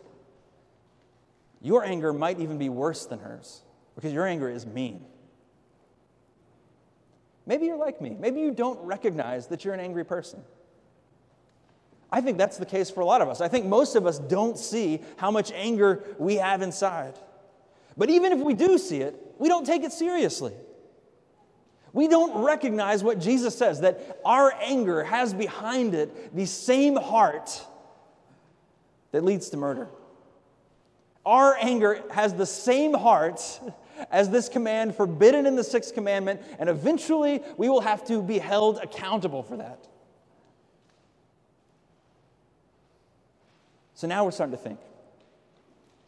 your 1.62 1.84
anger 1.84 2.12
might 2.12 2.40
even 2.40 2.58
be 2.58 2.70
worse 2.70 3.06
than 3.06 3.20
hers 3.20 3.62
because 3.96 4.12
your 4.12 4.26
anger 4.26 4.50
is 4.50 4.66
mean. 4.66 5.06
Maybe 7.46 7.66
you're 7.66 7.78
like 7.78 8.02
me. 8.02 8.16
Maybe 8.20 8.40
you 8.40 8.52
don't 8.52 8.80
recognize 8.82 9.48
that 9.48 9.64
you're 9.66 9.74
an 9.74 9.80
angry 9.80 10.06
person. 10.06 10.42
I 12.12 12.22
think 12.22 12.38
that's 12.38 12.58
the 12.58 12.66
case 12.66 12.90
for 12.90 13.02
a 13.02 13.06
lot 13.06 13.22
of 13.22 13.30
us. 13.30 13.42
I 13.42 13.48
think 13.48 13.66
most 13.66 13.96
of 13.96 14.06
us 14.06 14.20
don't 14.20 14.58
see 14.58 15.02
how 15.18 15.32
much 15.32 15.52
anger 15.54 16.04
we 16.20 16.36
have 16.36 16.62
inside. 16.62 17.18
But 17.98 18.10
even 18.10 18.32
if 18.32 18.40
we 18.40 18.54
do 18.54 18.78
see 18.78 19.02
it, 19.02 19.16
we 19.40 19.48
don't 19.48 19.66
take 19.66 19.84
it 19.84 19.94
seriously. 19.94 20.54
We 21.94 22.08
don't 22.08 22.44
recognize 22.44 23.04
what 23.04 23.20
Jesus 23.20 23.58
says 23.58 23.82
that 23.82 24.20
our 24.24 24.54
anger 24.62 25.04
has 25.04 25.34
behind 25.34 25.94
it 25.94 26.36
the 26.36 26.46
same 26.46 26.96
heart 26.96 27.66
that 29.12 29.26
leads 29.26 29.50
to 29.50 29.58
murder. 29.58 29.90
Our 31.26 31.56
anger 31.60 32.02
has 32.12 32.34
the 32.34 32.46
same 32.46 32.94
heart 32.94 33.42
as 34.10 34.30
this 34.30 34.50
command 34.50 34.96
forbidden 34.96 35.46
in 35.46 35.56
the 35.56 35.64
sixth 35.64 35.94
commandment, 35.94 36.42
and 36.60 36.70
eventually 36.70 37.42
we 37.58 37.70
will 37.70 37.82
have 37.82 38.06
to 38.08 38.24
be 38.24 38.40
held 38.40 38.78
accountable 38.78 39.44
for 39.44 39.58
that. 39.58 39.88
So 43.94 44.08
now 44.08 44.26
we're 44.26 44.32
starting 44.32 44.56
to 44.56 44.64
think. 44.64 44.80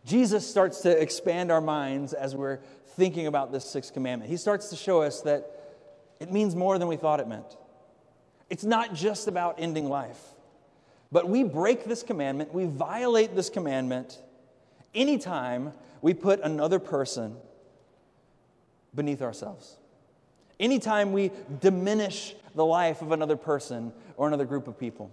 Jesus 0.05 0.49
starts 0.49 0.81
to 0.81 0.89
expand 0.99 1.51
our 1.51 1.61
minds 1.61 2.13
as 2.13 2.35
we're 2.35 2.59
thinking 2.95 3.27
about 3.27 3.51
this 3.51 3.65
sixth 3.65 3.93
commandment. 3.93 4.31
He 4.31 4.37
starts 4.37 4.69
to 4.69 4.75
show 4.75 5.03
us 5.03 5.21
that 5.21 5.62
it 6.23 6.31
means 6.31 6.55
more 6.55 6.79
than 6.79 6.87
we 6.87 6.95
thought 6.95 7.19
it 7.19 7.27
meant. 7.27 7.57
It's 8.49 8.63
not 8.63 8.93
just 8.93 9.27
about 9.27 9.55
ending 9.57 9.89
life, 9.89 10.19
but 11.11 11.27
we 11.27 11.43
break 11.43 11.83
this 11.83 12.01
commandment, 12.01 12.53
we 12.53 12.65
violate 12.65 13.35
this 13.35 13.49
commandment 13.49 14.19
anytime 14.95 15.73
we 16.01 16.13
put 16.13 16.39
another 16.41 16.79
person 16.79 17.35
beneath 18.95 19.21
ourselves. 19.21 19.77
Anytime 20.59 21.11
we 21.11 21.31
diminish 21.59 22.35
the 22.55 22.65
life 22.65 23.01
of 23.01 23.11
another 23.11 23.35
person 23.35 23.91
or 24.15 24.27
another 24.27 24.45
group 24.45 24.67
of 24.67 24.79
people. 24.79 25.11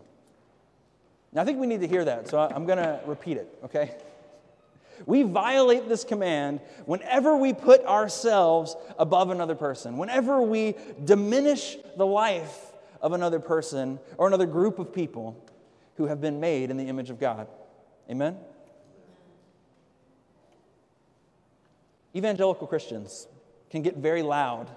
Now, 1.33 1.42
I 1.42 1.44
think 1.44 1.59
we 1.59 1.66
need 1.66 1.81
to 1.81 1.88
hear 1.88 2.05
that, 2.05 2.29
so 2.29 2.38
I'm 2.38 2.66
going 2.66 2.79
to 2.79 3.01
repeat 3.07 3.37
it, 3.37 3.59
okay? 3.64 3.96
We 5.06 5.22
violate 5.22 5.88
this 5.88 6.04
command 6.04 6.60
whenever 6.86 7.36
we 7.36 7.52
put 7.52 7.84
ourselves 7.84 8.76
above 8.98 9.30
another 9.30 9.54
person, 9.54 9.96
whenever 9.96 10.42
we 10.42 10.74
diminish 11.04 11.76
the 11.96 12.06
life 12.06 12.72
of 13.00 13.12
another 13.12 13.40
person 13.40 13.98
or 14.18 14.26
another 14.26 14.46
group 14.46 14.78
of 14.78 14.92
people 14.92 15.42
who 15.96 16.06
have 16.06 16.20
been 16.20 16.40
made 16.40 16.70
in 16.70 16.76
the 16.76 16.84
image 16.84 17.10
of 17.10 17.18
God. 17.18 17.46
Amen? 18.10 18.36
Evangelical 22.14 22.66
Christians 22.66 23.28
can 23.70 23.82
get 23.82 23.96
very 23.96 24.22
loud 24.22 24.70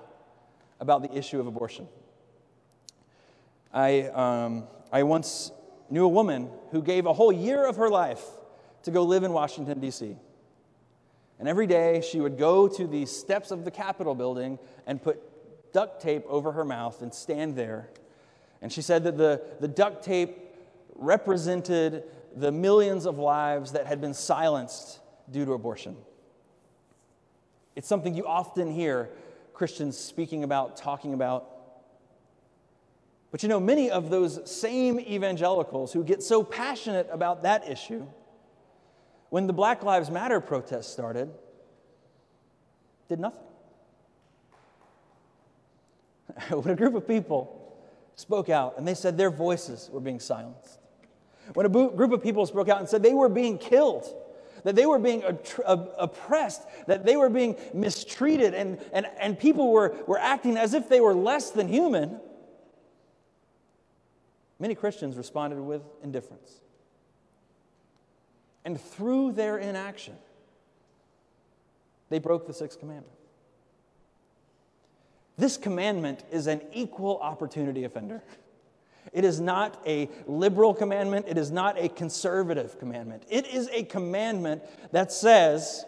about 0.80 1.02
the 1.02 1.18
issue 1.18 1.40
of 1.40 1.48
abortion. 1.48 1.88
I, 3.74 4.02
um, 4.10 4.66
I 4.92 5.04
once 5.04 5.52
knew 5.90 6.06
a 6.06 6.10
woman 6.10 6.50
who 6.72 6.82
gave 6.82 7.06
a 7.06 7.14
whole 7.14 7.32
year 7.32 7.66
of 7.66 7.78
her 7.78 7.90
life 7.90 8.24
to 8.84 8.92
go 8.92 9.04
live 9.04 9.24
in 9.24 9.34
Washington, 9.34 9.80
D.C. 9.80 10.16
And 11.40 11.48
every 11.48 11.68
day 11.68 12.02
she 12.02 12.20
would 12.22 12.38
go 12.38 12.68
to 12.68 12.88
the 12.88 13.06
steps 13.06 13.52
of 13.52 13.66
the 13.66 13.72
Capitol 13.72 14.16
building 14.16 14.60
and 14.86 15.02
put 15.02 15.22
duct 15.74 16.02
tape 16.02 16.24
over 16.28 16.52
her 16.52 16.64
mouth 16.64 17.02
and 17.02 17.14
stand 17.14 17.56
there. 17.56 17.90
And 18.62 18.72
she 18.72 18.82
said 18.82 19.04
that 19.04 19.18
the, 19.18 19.42
the 19.60 19.68
duct 19.68 20.04
tape 20.04 20.38
represented 20.96 22.04
the 22.36 22.52
millions 22.52 23.06
of 23.06 23.18
lives 23.18 23.74
that 23.74 23.88
had 23.88 24.00
been 24.00 24.14
silenced 24.14 25.00
due 25.30 25.46
to 25.46 25.54
abortion. 25.54 25.98
It's 27.76 27.88
something 27.88 28.14
you 28.14 28.26
often 28.26 28.72
hear 28.72 29.10
Christians 29.54 29.98
speaking 29.98 30.44
about, 30.44 30.78
talking 30.78 31.14
about. 31.14 31.50
But 33.32 33.44
you 33.44 33.50
know, 33.50 33.60
many 33.60 33.90
of 33.90 34.10
those 34.10 34.50
same 34.50 35.00
evangelicals 35.00 35.92
who 35.92 36.04
get 36.04 36.22
so 36.22 36.44
passionate 36.44 37.08
about 37.12 37.44
that 37.44 37.68
issue, 37.68 38.06
when 39.34 39.48
the 39.48 39.54
Black 39.54 39.82
Lives 39.82 40.12
Matter 40.12 40.40
protests 40.40 40.94
started, 40.94 41.28
did 43.10 43.20
nothing. 43.20 43.42
when 46.52 46.70
a 46.70 46.76
group 46.76 46.94
of 46.94 47.08
people 47.08 47.76
spoke 48.16 48.50
out 48.50 48.76
and 48.78 48.88
they 48.88 48.94
said 48.94 49.18
their 49.18 49.32
voices 49.32 49.90
were 49.92 50.00
being 50.00 50.20
silenced, 50.20 50.78
when 51.56 51.66
a 51.66 51.70
group 51.70 52.12
of 52.12 52.22
people 52.22 52.46
spoke 52.46 52.70
out 52.70 52.78
and 52.80 52.88
said 52.88 53.02
they 53.02 53.16
were 53.16 53.28
being 53.28 53.58
killed, 53.58 54.06
that 54.66 54.76
they 54.76 54.86
were 54.86 55.00
being 55.00 55.24
oppressed, 55.66 56.62
that 56.86 57.04
they 57.04 57.16
were 57.16 57.32
being 57.32 57.56
mistreated, 57.74 58.54
and, 58.54 58.78
and, 58.94 59.08
and 59.20 59.40
people 59.40 59.72
were, 59.72 59.96
were 60.06 60.20
acting 60.20 60.58
as 60.58 60.76
if 60.76 60.88
they 60.90 61.02
were 61.02 61.16
less 61.16 61.50
than 61.50 61.68
human, 61.68 62.20
many 64.60 64.76
Christians 64.76 65.18
responded 65.18 65.60
with 65.60 65.82
indifference. 66.04 66.60
And 68.66 68.80
through 68.80 69.34
their 69.34 69.58
inaction, 69.58 70.16
they 72.10 72.20
broke 72.20 72.48
the 72.48 72.54
sixth 72.54 72.80
commandment. 72.80 73.14
This 75.38 75.58
commandment 75.58 76.24
is 76.32 76.48
an 76.48 76.62
equal 76.74 77.20
opportunity 77.20 77.84
offender. 77.84 78.22
It 79.12 79.26
is 79.26 79.40
not 79.40 79.82
a 79.86 80.10
liberal 80.28 80.74
commandment. 80.74 81.26
It 81.28 81.38
is 81.38 81.52
not 81.52 81.78
a 81.78 81.90
conservative 81.90 82.80
commandment. 82.80 83.24
It 83.30 83.48
is 83.48 83.68
a 83.74 83.84
commandment 83.84 84.64
that 84.92 85.12
says 85.12 85.86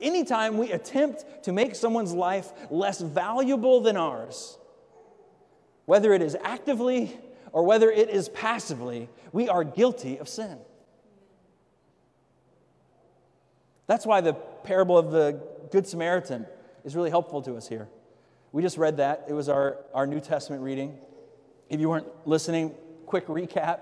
anytime 0.00 0.58
we 0.58 0.72
attempt 0.72 1.44
to 1.44 1.52
make 1.52 1.74
someone's 1.74 2.12
life 2.12 2.52
less 2.70 3.00
valuable 3.00 3.80
than 3.80 3.96
ours, 3.96 4.58
whether 5.86 6.12
it 6.12 6.22
is 6.22 6.36
actively 6.42 7.16
or 7.52 7.62
whether 7.62 7.90
it 7.90 8.10
is 8.10 8.28
passively, 8.30 9.08
we 9.32 9.48
are 9.48 9.64
guilty 9.64 10.18
of 10.18 10.28
sin. 10.28 10.58
That's 13.92 14.06
why 14.06 14.22
the 14.22 14.32
parable 14.32 14.96
of 14.96 15.10
the 15.10 15.38
Good 15.70 15.86
Samaritan 15.86 16.46
is 16.82 16.96
really 16.96 17.10
helpful 17.10 17.42
to 17.42 17.56
us 17.56 17.68
here. 17.68 17.88
We 18.50 18.62
just 18.62 18.78
read 18.78 18.96
that, 18.96 19.26
it 19.28 19.34
was 19.34 19.50
our, 19.50 19.80
our 19.92 20.06
New 20.06 20.18
Testament 20.18 20.62
reading. 20.62 20.96
If 21.68 21.78
you 21.78 21.90
weren't 21.90 22.06
listening, 22.26 22.74
quick 23.04 23.26
recap. 23.26 23.80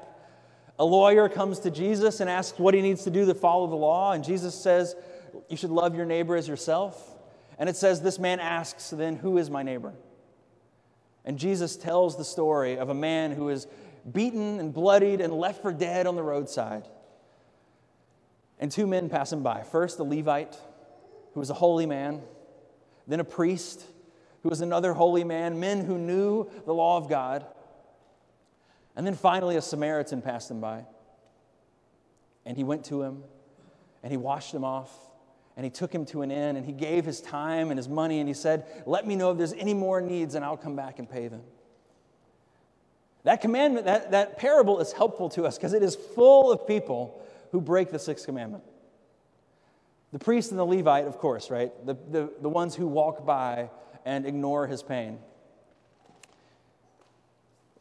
A 0.80 0.84
lawyer 0.84 1.28
comes 1.28 1.60
to 1.60 1.70
Jesus 1.70 2.18
and 2.18 2.28
asks 2.28 2.58
what 2.58 2.74
he 2.74 2.82
needs 2.82 3.04
to 3.04 3.10
do 3.10 3.24
to 3.24 3.34
follow 3.34 3.68
the 3.68 3.76
law, 3.76 4.10
and 4.10 4.24
Jesus 4.24 4.52
says, 4.52 4.96
You 5.48 5.56
should 5.56 5.70
love 5.70 5.94
your 5.94 6.06
neighbor 6.06 6.34
as 6.34 6.48
yourself. 6.48 7.16
And 7.56 7.68
it 7.68 7.76
says, 7.76 8.02
This 8.02 8.18
man 8.18 8.40
asks, 8.40 8.90
then, 8.90 9.14
Who 9.14 9.38
is 9.38 9.48
my 9.48 9.62
neighbor? 9.62 9.94
And 11.24 11.38
Jesus 11.38 11.76
tells 11.76 12.16
the 12.16 12.24
story 12.24 12.78
of 12.78 12.88
a 12.88 12.94
man 12.94 13.30
who 13.30 13.48
is 13.48 13.68
beaten 14.10 14.58
and 14.58 14.74
bloodied 14.74 15.20
and 15.20 15.32
left 15.32 15.62
for 15.62 15.72
dead 15.72 16.08
on 16.08 16.16
the 16.16 16.22
roadside. 16.24 16.88
And 18.60 18.70
two 18.70 18.86
men 18.86 19.08
pass 19.08 19.32
him 19.32 19.42
by. 19.42 19.62
First, 19.62 19.98
a 19.98 20.04
Levite, 20.04 20.56
who 21.32 21.40
was 21.40 21.50
a 21.50 21.54
holy 21.54 21.86
man, 21.86 22.20
then 23.08 23.18
a 23.18 23.24
priest, 23.24 23.82
who 24.42 24.50
was 24.50 24.60
another 24.60 24.92
holy 24.92 25.24
man, 25.24 25.58
men 25.58 25.84
who 25.84 25.98
knew 25.98 26.48
the 26.66 26.74
law 26.74 26.98
of 26.98 27.08
God. 27.08 27.46
And 28.94 29.06
then 29.06 29.14
finally, 29.14 29.56
a 29.56 29.62
Samaritan 29.62 30.20
passed 30.20 30.50
him 30.50 30.60
by. 30.60 30.84
And 32.44 32.56
he 32.56 32.62
went 32.62 32.84
to 32.86 33.02
him 33.02 33.24
and 34.02 34.10
he 34.10 34.16
washed 34.16 34.54
him 34.54 34.64
off 34.64 34.90
and 35.56 35.64
he 35.64 35.70
took 35.70 35.92
him 35.94 36.04
to 36.06 36.22
an 36.22 36.30
inn 36.30 36.56
and 36.56 36.64
he 36.64 36.72
gave 36.72 37.04
his 37.04 37.20
time 37.20 37.70
and 37.70 37.78
his 37.78 37.88
money 37.88 38.18
and 38.18 38.28
he 38.28 38.34
said, 38.34 38.64
Let 38.86 39.06
me 39.06 39.16
know 39.16 39.30
if 39.30 39.38
there's 39.38 39.52
any 39.52 39.74
more 39.74 40.00
needs 40.00 40.34
and 40.34 40.44
I'll 40.44 40.56
come 40.56 40.76
back 40.76 40.98
and 40.98 41.08
pay 41.08 41.28
them. 41.28 41.42
That 43.24 43.42
commandment, 43.42 43.86
that, 43.86 44.12
that 44.12 44.38
parable 44.38 44.80
is 44.80 44.92
helpful 44.92 45.28
to 45.30 45.44
us 45.44 45.58
because 45.58 45.74
it 45.74 45.82
is 45.82 45.94
full 45.94 46.50
of 46.50 46.66
people 46.66 47.22
who 47.52 47.60
break 47.60 47.90
the 47.90 47.98
sixth 47.98 48.26
commandment. 48.26 48.64
The 50.12 50.18
priest 50.18 50.50
and 50.50 50.58
the 50.58 50.64
Levite, 50.64 51.06
of 51.06 51.18
course, 51.18 51.50
right? 51.50 51.70
The, 51.86 51.94
the, 52.10 52.32
the 52.40 52.48
ones 52.48 52.74
who 52.74 52.86
walk 52.86 53.24
by 53.24 53.70
and 54.04 54.26
ignore 54.26 54.66
his 54.66 54.82
pain. 54.82 55.18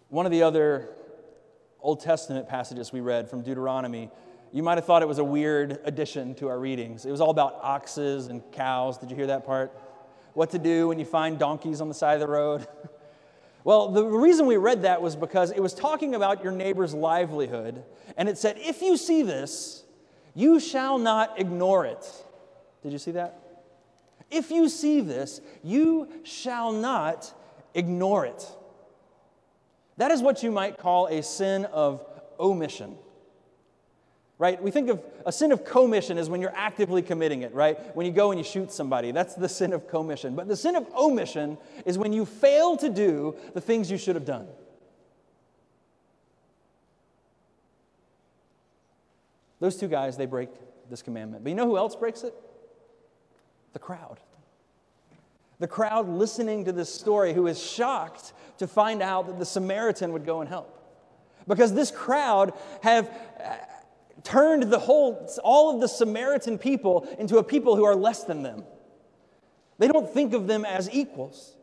One 0.09 0.25
of 0.25 0.31
the 0.31 0.43
other 0.43 0.89
Old 1.81 2.01
Testament 2.01 2.47
passages 2.47 2.91
we 2.91 2.99
read 2.99 3.29
from 3.29 3.41
Deuteronomy, 3.41 4.09
you 4.51 4.63
might 4.63 4.77
have 4.77 4.85
thought 4.85 5.01
it 5.01 5.07
was 5.07 5.19
a 5.19 5.23
weird 5.23 5.79
addition 5.85 6.35
to 6.35 6.49
our 6.49 6.59
readings. 6.59 7.05
It 7.05 7.11
was 7.11 7.21
all 7.21 7.29
about 7.29 7.59
oxes 7.61 8.27
and 8.27 8.41
cows. 8.51 8.97
Did 8.97 9.09
you 9.09 9.15
hear 9.15 9.27
that 9.27 9.45
part? 9.45 9.71
What 10.33 10.51
to 10.51 10.59
do 10.59 10.87
when 10.87 10.99
you 10.99 11.05
find 11.05 11.39
donkeys 11.39 11.81
on 11.81 11.87
the 11.87 11.93
side 11.93 12.15
of 12.15 12.19
the 12.19 12.27
road? 12.27 12.67
well, 13.63 13.89
the 13.89 14.05
reason 14.05 14.45
we 14.45 14.57
read 14.57 14.83
that 14.83 15.01
was 15.01 15.15
because 15.15 15.51
it 15.51 15.59
was 15.59 15.73
talking 15.73 16.15
about 16.15 16.43
your 16.43 16.53
neighbor's 16.53 16.93
livelihood. 16.93 17.83
And 18.17 18.29
it 18.29 18.37
said, 18.37 18.57
if 18.59 18.81
you 18.81 18.95
see 18.95 19.21
this, 19.21 19.83
you 20.33 20.59
shall 20.59 20.97
not 20.97 21.39
ignore 21.39 21.85
it. 21.85 22.05
Did 22.83 22.93
you 22.93 22.97
see 22.97 23.11
that? 23.11 23.39
If 24.31 24.51
you 24.51 24.69
see 24.69 25.01
this, 25.01 25.41
you 25.63 26.07
shall 26.23 26.71
not 26.71 27.33
ignore 27.73 28.25
it. 28.25 28.47
That 29.97 30.11
is 30.11 30.21
what 30.21 30.43
you 30.43 30.51
might 30.51 30.77
call 30.77 31.07
a 31.07 31.21
sin 31.21 31.65
of 31.65 32.05
omission. 32.39 32.95
Right? 34.39 34.61
We 34.63 34.71
think 34.71 34.89
of 34.89 35.03
a 35.25 35.33
sin 35.33 35.51
of 35.51 35.65
commission 35.65 36.17
as 36.17 36.29
when 36.29 36.39
you're 36.39 36.55
actively 36.55 37.01
committing 37.01 37.41
it, 37.41 37.53
right? 37.53 37.93
When 37.93 38.05
you 38.05 38.13
go 38.13 38.31
and 38.31 38.39
you 38.39 38.43
shoot 38.45 38.71
somebody, 38.71 39.11
that's 39.11 39.35
the 39.35 39.49
sin 39.49 39.73
of 39.73 39.89
commission. 39.89 40.33
But 40.33 40.47
the 40.47 40.55
sin 40.55 40.77
of 40.77 40.87
omission 40.95 41.57
is 41.85 41.97
when 41.97 42.13
you 42.13 42.25
fail 42.25 42.77
to 42.77 42.89
do 42.89 43.35
the 43.53 43.59
things 43.59 43.91
you 43.91 43.97
should 43.97 44.15
have 44.15 44.23
done. 44.23 44.47
Those 49.59 49.75
two 49.75 49.89
guys, 49.89 50.15
they 50.15 50.25
break 50.25 50.47
this 50.89 51.01
commandment. 51.01 51.43
But 51.43 51.49
you 51.49 51.55
know 51.55 51.65
who 51.65 51.77
else 51.77 51.97
breaks 51.97 52.23
it? 52.23 52.33
The 53.73 53.79
crowd. 53.79 54.21
The 55.59 55.67
crowd 55.67 56.07
listening 56.07 56.63
to 56.63 56.71
this 56.71 56.93
story 56.93 57.33
who 57.33 57.47
is 57.47 57.61
shocked 57.61 58.31
to 58.59 58.67
find 58.67 59.01
out 59.01 59.27
that 59.27 59.37
the 59.37 59.45
Samaritan 59.45 60.13
would 60.13 60.25
go 60.25 60.39
and 60.39 60.47
help. 60.47 60.77
Because 61.45 61.73
this 61.73 61.91
crowd 61.91 62.53
have 62.83 63.09
turned 64.23 64.63
the 64.63 64.79
whole, 64.79 65.29
all 65.43 65.73
of 65.73 65.81
the 65.81 65.87
Samaritan 65.87 66.57
people 66.57 67.07
into 67.17 67.37
a 67.37 67.43
people 67.43 67.75
who 67.75 67.83
are 67.83 67.95
less 67.95 68.23
than 68.23 68.43
them. 68.43 68.63
They 69.77 69.87
don't 69.87 70.09
think 70.09 70.33
of 70.33 70.47
them 70.47 70.65
as 70.65 70.89
equals. 70.91 71.55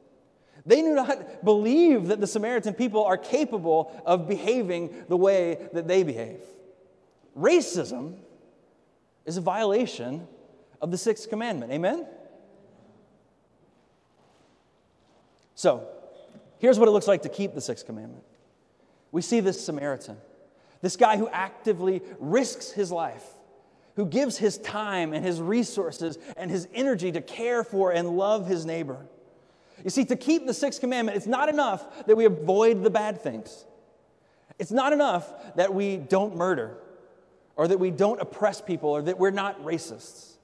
They 0.65 0.81
do 0.81 0.95
not 0.95 1.45
believe 1.45 2.09
that 2.09 2.21
the 2.21 2.27
Samaritan 2.27 2.75
people 2.75 3.05
are 3.05 3.17
capable 3.17 4.03
of 4.05 4.27
behaving 4.27 5.05
the 5.09 5.17
way 5.17 5.69
that 5.73 5.87
they 5.87 6.03
behave. 6.03 6.41
Racism 7.39 8.17
is 9.27 9.37
a 9.37 9.41
violation 9.41 10.27
of 10.81 10.91
the 10.91 10.99
sixth 10.99 11.29
commandment. 11.29 11.73
Amen? 11.73 12.07
So, 15.55 15.89
here's 16.59 16.79
what 16.79 16.89
it 16.89 16.93
looks 16.93 17.09
like 17.09 17.23
to 17.23 17.29
keep 17.29 17.55
the 17.55 17.61
sixth 17.61 17.87
commandment. 17.87 18.25
We 19.13 19.23
see 19.23 19.41
this 19.41 19.65
Samaritan, 19.65 20.17
this 20.87 20.95
guy 20.97 21.17
who 21.17 21.29
actively 21.31 22.01
risks 22.21 22.71
his 22.71 22.93
life, 22.93 23.25
who 23.97 24.07
gives 24.07 24.39
his 24.39 24.57
time 24.59 25.13
and 25.13 25.25
his 25.25 25.41
resources 25.41 26.17
and 26.37 26.49
his 26.49 26.69
energy 26.73 27.11
to 27.11 27.21
care 27.21 27.65
for 27.65 27.91
and 27.91 28.11
love 28.11 28.47
his 28.47 28.65
neighbor. 28.65 29.05
You 29.83 29.91
see, 29.91 30.05
to 30.05 30.15
keep 30.15 30.47
the 30.47 30.55
sixth 30.55 30.79
commandment, 30.79 31.17
it's 31.17 31.27
not 31.27 31.49
enough 31.49 32.07
that 32.07 32.17
we 32.17 32.25
avoid 32.25 32.85
the 32.85 32.91
bad 32.91 33.21
things. 33.21 33.65
It's 34.61 34.71
not 34.71 34.93
enough 34.93 35.57
that 35.57 35.75
we 35.75 35.97
don't 35.97 36.37
murder 36.37 36.77
or 37.57 37.67
that 37.67 37.81
we 37.81 37.91
don't 37.91 38.21
oppress 38.21 38.61
people 38.61 38.91
or 38.91 39.03
that 39.03 39.19
we're 39.19 39.33
not 39.33 39.61
racists. 39.65 40.35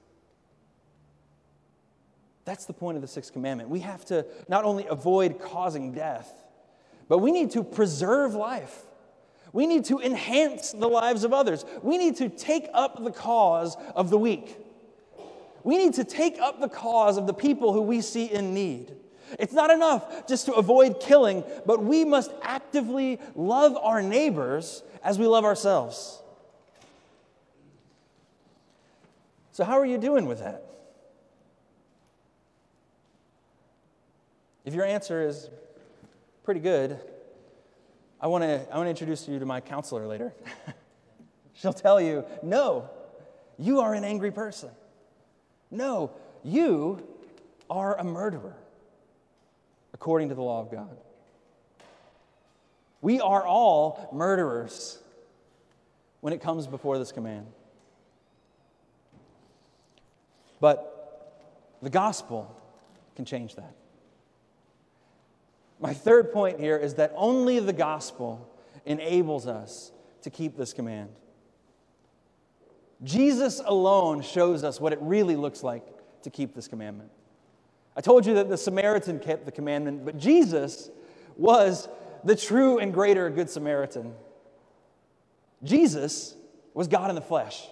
That's 2.43 2.65
the 2.65 2.73
point 2.73 2.97
of 2.97 3.01
the 3.01 3.07
sixth 3.07 3.31
commandment. 3.31 3.69
We 3.69 3.79
have 3.79 4.03
to 4.07 4.25
not 4.49 4.65
only 4.65 4.87
avoid 4.87 5.39
causing 5.39 5.93
death, 5.93 6.29
but 7.07 7.19
we 7.19 7.31
need 7.31 7.51
to 7.51 7.63
preserve 7.63 8.35
life. 8.35 8.83
We 9.53 9.67
need 9.67 9.85
to 9.85 9.99
enhance 9.99 10.71
the 10.71 10.89
lives 10.89 11.23
of 11.23 11.31
others. 11.31 11.63
We 11.83 11.99
need 11.99 12.17
to 12.17 12.27
take 12.27 12.67
up 12.73 13.01
the 13.03 13.11
cause 13.11 13.77
of 13.95 14.09
the 14.09 14.17
weak. 14.17 14.57
We 15.63 15.77
need 15.77 15.93
to 15.93 16.03
take 16.03 16.39
up 16.39 16.59
the 16.59 16.67
cause 16.67 17.17
of 17.17 17.27
the 17.27 17.33
people 17.33 17.71
who 17.71 17.83
we 17.83 18.01
see 18.01 18.25
in 18.25 18.53
need. 18.53 18.95
It's 19.39 19.53
not 19.53 19.69
enough 19.69 20.27
just 20.27 20.47
to 20.47 20.53
avoid 20.53 20.99
killing, 20.99 21.43
but 21.65 21.81
we 21.83 22.03
must 22.03 22.31
actively 22.41 23.19
love 23.35 23.77
our 23.77 24.01
neighbors 24.01 24.83
as 25.03 25.17
we 25.19 25.27
love 25.27 25.45
ourselves. 25.45 26.19
So, 29.51 29.63
how 29.63 29.79
are 29.79 29.85
you 29.85 29.99
doing 29.99 30.25
with 30.25 30.39
that? 30.39 30.65
If 34.65 34.73
your 34.73 34.85
answer 34.85 35.27
is 35.27 35.49
pretty 36.43 36.59
good, 36.59 36.99
I 38.23 38.27
want 38.27 38.45
to 38.45 38.65
I 38.71 38.77
want 38.77 38.85
to 38.85 38.89
introduce 38.89 39.27
you 39.27 39.37
to 39.37 39.45
my 39.45 39.59
counselor 39.59 40.07
later. 40.07 40.33
She'll 41.55 41.73
tell 41.73 41.99
you, 41.99 42.23
no, 42.41 42.89
you 43.59 43.81
are 43.81 43.93
an 43.93 44.05
angry 44.05 44.31
person. 44.31 44.69
No, 45.69 46.09
you 46.41 47.05
are 47.69 47.99
a 47.99 48.03
murderer 48.05 48.55
according 49.93 50.29
to 50.29 50.35
the 50.35 50.41
law 50.41 50.61
of 50.61 50.71
God. 50.71 50.95
We 53.01 53.19
are 53.19 53.45
all 53.45 54.09
murderers 54.13 54.99
when 56.21 56.31
it 56.31 56.39
comes 56.39 56.65
before 56.65 56.97
this 56.97 57.11
command. 57.11 57.47
But 60.61 61.41
the 61.81 61.89
gospel 61.89 62.55
can 63.17 63.25
change 63.25 63.55
that. 63.55 63.75
My 65.83 65.93
third 65.93 66.31
point 66.31 66.61
here 66.61 66.77
is 66.77 66.93
that 66.93 67.11
only 67.13 67.59
the 67.59 67.73
gospel 67.73 68.49
enables 68.85 69.47
us 69.47 69.91
to 70.21 70.29
keep 70.29 70.55
this 70.55 70.71
command. 70.71 71.09
Jesus 73.03 73.59
alone 73.65 74.21
shows 74.21 74.63
us 74.63 74.79
what 74.79 74.93
it 74.93 74.99
really 75.01 75.35
looks 75.35 75.61
like 75.61 75.83
to 76.21 76.29
keep 76.29 76.55
this 76.55 76.69
commandment. 76.69 77.09
I 77.97 78.01
told 78.01 78.25
you 78.25 78.35
that 78.35 78.47
the 78.47 78.55
Samaritan 78.55 79.19
kept 79.19 79.43
the 79.43 79.51
commandment, 79.51 80.05
but 80.05 80.17
Jesus 80.17 80.89
was 81.35 81.89
the 82.23 82.37
true 82.37 82.79
and 82.79 82.93
greater 82.93 83.29
Good 83.29 83.49
Samaritan. 83.49 84.13
Jesus 85.65 86.33
was 86.73 86.87
God 86.87 87.09
in 87.09 87.15
the 87.15 87.21
flesh. 87.21 87.67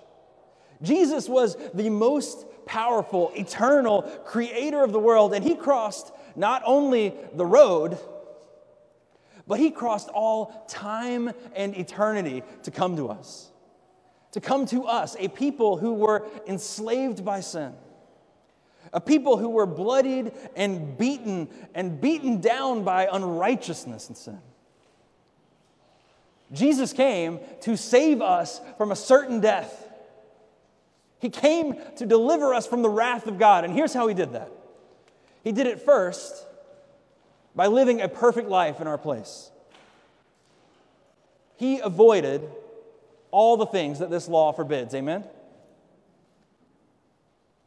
Jesus 0.82 1.30
was 1.30 1.56
the 1.74 1.90
most 1.90 2.46
powerful, 2.66 3.32
eternal 3.36 4.02
creator 4.26 4.84
of 4.84 4.92
the 4.92 5.00
world, 5.00 5.34
and 5.34 5.46
he 5.46 5.56
crossed 5.56 6.12
not 6.36 6.62
only 6.66 7.14
the 7.34 7.46
road, 7.46 7.98
but 9.48 9.60
he 9.60 9.72
crossed 9.72 10.10
all 10.10 10.66
time 10.68 11.32
and 11.56 11.76
eternity 11.76 12.44
to 12.64 12.72
come 12.72 12.96
to 12.96 13.10
us. 13.10 13.50
To 14.34 14.40
come 14.40 14.66
to 14.68 14.86
us, 14.86 15.16
a 15.20 15.28
people 15.28 15.78
who 15.78 15.94
were 15.94 16.26
enslaved 16.48 17.26
by 17.26 17.42
sin, 17.42 17.74
a 18.94 19.02
people 19.02 19.38
who 19.38 19.50
were 19.50 19.66
bloodied 19.66 20.32
and 20.56 20.98
beaten 20.98 21.50
and 21.76 22.00
beaten 22.00 22.40
down 22.40 22.84
by 22.84 23.10
unrighteousness 23.12 24.08
and 24.08 24.18
sin. 24.18 24.40
Jesus 26.54 26.94
came 26.94 27.40
to 27.62 27.78
save 27.78 28.22
us 28.22 28.62
from 28.78 28.92
a 28.92 28.96
certain 28.96 29.40
death. 29.42 29.90
He 31.20 31.30
came 31.30 31.76
to 31.98 32.06
deliver 32.06 32.54
us 32.54 32.68
from 32.68 32.82
the 32.82 32.90
wrath 32.90 33.28
of 33.28 33.38
God. 33.38 33.64
And 33.64 33.74
here's 33.74 33.94
how 33.94 34.08
he 34.08 34.14
did 34.14 34.34
that 34.34 34.50
He 35.44 35.52
did 35.52 35.68
it 35.68 35.82
first 35.82 36.46
by 37.56 37.68
living 37.68 38.02
a 38.02 38.08
perfect 38.08 38.50
life 38.50 38.80
in 38.80 38.88
our 38.88 38.98
place. 38.98 39.52
He 41.58 41.80
avoided 41.80 42.50
all 43.30 43.58
the 43.58 43.66
things 43.66 44.00
that 44.00 44.10
this 44.10 44.28
law 44.28 44.52
forbids. 44.52 44.94
Amen? 44.94 45.24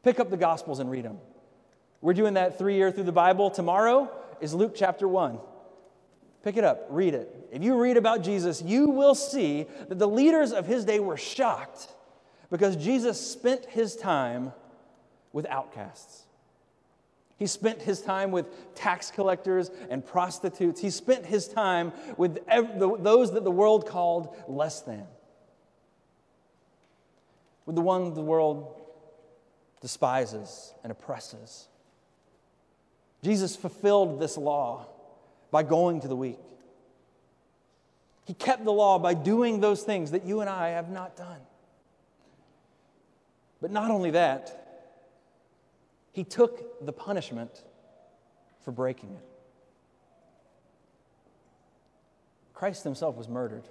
Pick 0.02 0.20
up 0.20 0.30
the 0.30 0.36
Gospels 0.36 0.78
and 0.78 0.90
read 0.90 1.04
them. 1.04 1.18
We're 2.00 2.14
doing 2.14 2.34
that 2.34 2.58
three 2.58 2.76
year 2.76 2.92
through 2.92 3.04
the 3.04 3.12
Bible. 3.12 3.50
Tomorrow 3.50 4.10
is 4.40 4.52
Luke 4.52 4.74
chapter 4.76 5.08
1. 5.08 5.38
Pick 6.42 6.58
it 6.58 6.64
up, 6.64 6.86
read 6.90 7.14
it. 7.14 7.34
If 7.50 7.62
you 7.62 7.80
read 7.80 7.96
about 7.96 8.22
Jesus, 8.22 8.60
you 8.60 8.90
will 8.90 9.14
see 9.14 9.66
that 9.88 9.98
the 9.98 10.06
leaders 10.06 10.52
of 10.52 10.66
his 10.66 10.84
day 10.84 11.00
were 11.00 11.16
shocked 11.16 11.88
because 12.50 12.76
Jesus 12.76 13.18
spent 13.18 13.64
his 13.64 13.96
time 13.96 14.52
with 15.32 15.46
outcasts. 15.46 16.24
He 17.36 17.46
spent 17.46 17.82
his 17.82 18.00
time 18.00 18.30
with 18.30 18.74
tax 18.74 19.10
collectors 19.10 19.70
and 19.90 20.04
prostitutes. 20.06 20.80
He 20.80 20.90
spent 20.90 21.26
his 21.26 21.48
time 21.48 21.92
with 22.16 22.38
those 22.46 23.32
that 23.32 23.44
the 23.44 23.50
world 23.50 23.88
called 23.88 24.36
less 24.46 24.80
than, 24.82 25.04
with 27.66 27.74
the 27.74 27.82
one 27.82 28.14
the 28.14 28.22
world 28.22 28.80
despises 29.80 30.72
and 30.82 30.92
oppresses. 30.92 31.68
Jesus 33.22 33.56
fulfilled 33.56 34.20
this 34.20 34.36
law 34.36 34.86
by 35.50 35.62
going 35.62 36.00
to 36.02 36.08
the 36.08 36.16
weak. 36.16 36.38
He 38.26 38.34
kept 38.34 38.64
the 38.64 38.72
law 38.72 38.98
by 38.98 39.14
doing 39.14 39.60
those 39.60 39.82
things 39.82 40.12
that 40.12 40.24
you 40.24 40.40
and 40.40 40.48
I 40.48 40.70
have 40.70 40.88
not 40.88 41.16
done. 41.16 41.40
But 43.60 43.70
not 43.70 43.90
only 43.90 44.12
that, 44.12 44.63
he 46.14 46.22
took 46.22 46.86
the 46.86 46.92
punishment 46.92 47.64
for 48.62 48.70
breaking 48.70 49.10
it. 49.10 49.24
Christ 52.54 52.84
himself 52.84 53.16
was 53.16 53.28
murdered. 53.28 53.64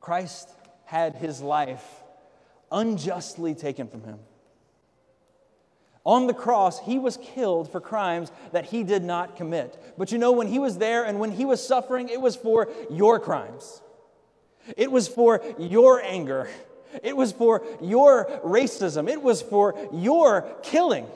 Christ 0.00 0.50
had 0.84 1.14
his 1.14 1.40
life 1.40 1.82
unjustly 2.70 3.54
taken 3.54 3.88
from 3.88 4.04
him. 4.04 4.18
On 6.04 6.26
the 6.26 6.34
cross, 6.34 6.78
he 6.80 6.98
was 6.98 7.16
killed 7.16 7.72
for 7.72 7.80
crimes 7.80 8.30
that 8.52 8.66
he 8.66 8.84
did 8.84 9.02
not 9.02 9.36
commit. 9.36 9.82
But 9.96 10.12
you 10.12 10.18
know, 10.18 10.32
when 10.32 10.48
he 10.48 10.58
was 10.58 10.76
there 10.76 11.04
and 11.04 11.18
when 11.18 11.32
he 11.32 11.46
was 11.46 11.66
suffering, 11.66 12.10
it 12.10 12.20
was 12.20 12.36
for 12.36 12.68
your 12.90 13.18
crimes, 13.18 13.80
it 14.76 14.92
was 14.92 15.08
for 15.08 15.42
your 15.58 16.02
anger, 16.02 16.50
it 17.02 17.16
was 17.16 17.32
for 17.32 17.64
your 17.80 18.26
racism. 18.44 19.10
It 19.10 19.22
was 19.22 19.42
for 19.42 19.74
your 19.92 20.42
killing. 20.62 21.06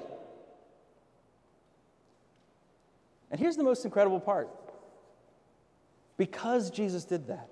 And 3.31 3.39
here's 3.39 3.57
the 3.57 3.65
most 3.65 3.85
incredible 3.85 4.21
part 4.21 4.49
because 6.17 6.71
Jesus 6.71 7.05
did 7.05 7.29
that, 7.29 7.49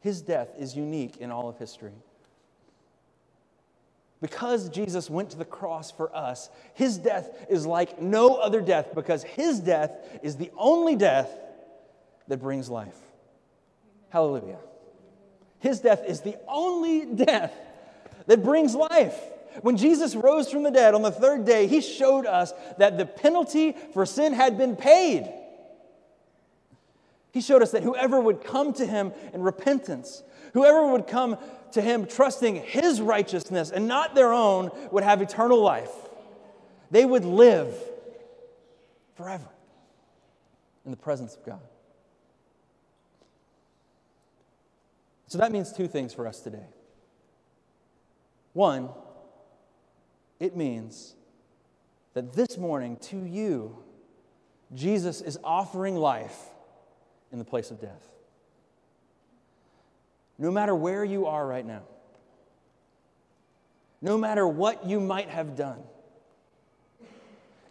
his 0.00 0.22
death 0.22 0.48
is 0.58 0.74
unique 0.74 1.18
in 1.18 1.30
all 1.30 1.48
of 1.48 1.58
history. 1.58 1.92
Because 4.20 4.68
Jesus 4.68 5.08
went 5.08 5.30
to 5.30 5.38
the 5.38 5.46
cross 5.46 5.90
for 5.90 6.14
us, 6.14 6.50
his 6.74 6.98
death 6.98 7.30
is 7.48 7.66
like 7.66 8.00
no 8.00 8.36
other 8.36 8.60
death 8.60 8.88
because 8.94 9.22
his 9.22 9.60
death 9.60 9.92
is 10.22 10.36
the 10.36 10.50
only 10.58 10.94
death 10.94 11.30
that 12.28 12.38
brings 12.38 12.68
life. 12.68 12.96
Hallelujah. 14.10 14.58
His 15.60 15.80
death 15.80 16.02
is 16.06 16.20
the 16.22 16.36
only 16.48 17.06
death 17.06 17.52
that 18.26 18.42
brings 18.42 18.74
life. 18.74 19.18
When 19.62 19.76
Jesus 19.76 20.14
rose 20.14 20.50
from 20.50 20.62
the 20.62 20.70
dead 20.70 20.94
on 20.94 21.02
the 21.02 21.10
third 21.10 21.44
day, 21.44 21.66
he 21.66 21.80
showed 21.80 22.26
us 22.26 22.52
that 22.78 22.98
the 22.98 23.06
penalty 23.06 23.76
for 23.92 24.06
sin 24.06 24.32
had 24.32 24.56
been 24.56 24.76
paid. 24.76 25.32
He 27.32 27.40
showed 27.40 27.62
us 27.62 27.72
that 27.72 27.82
whoever 27.82 28.20
would 28.20 28.42
come 28.42 28.72
to 28.74 28.86
him 28.86 29.12
in 29.32 29.42
repentance, 29.42 30.22
whoever 30.54 30.90
would 30.92 31.06
come 31.06 31.36
to 31.72 31.80
him 31.80 32.06
trusting 32.06 32.56
his 32.56 33.00
righteousness 33.00 33.70
and 33.70 33.86
not 33.86 34.14
their 34.14 34.32
own, 34.32 34.70
would 34.90 35.04
have 35.04 35.22
eternal 35.22 35.60
life. 35.60 35.92
They 36.90 37.04
would 37.04 37.24
live 37.24 37.72
forever 39.14 39.48
in 40.84 40.90
the 40.90 40.96
presence 40.96 41.36
of 41.36 41.44
God. 41.44 41.60
So 45.30 45.38
that 45.38 45.52
means 45.52 45.72
two 45.72 45.86
things 45.86 46.12
for 46.12 46.26
us 46.26 46.40
today. 46.40 46.66
One, 48.52 48.88
it 50.40 50.56
means 50.56 51.14
that 52.14 52.32
this 52.32 52.58
morning 52.58 52.96
to 52.96 53.24
you, 53.24 53.78
Jesus 54.74 55.20
is 55.20 55.38
offering 55.44 55.94
life 55.94 56.36
in 57.30 57.38
the 57.38 57.44
place 57.44 57.70
of 57.70 57.80
death. 57.80 58.08
No 60.36 60.50
matter 60.50 60.74
where 60.74 61.04
you 61.04 61.26
are 61.26 61.46
right 61.46 61.64
now, 61.64 61.82
no 64.02 64.18
matter 64.18 64.48
what 64.48 64.84
you 64.84 64.98
might 64.98 65.28
have 65.28 65.54
done, 65.54 65.78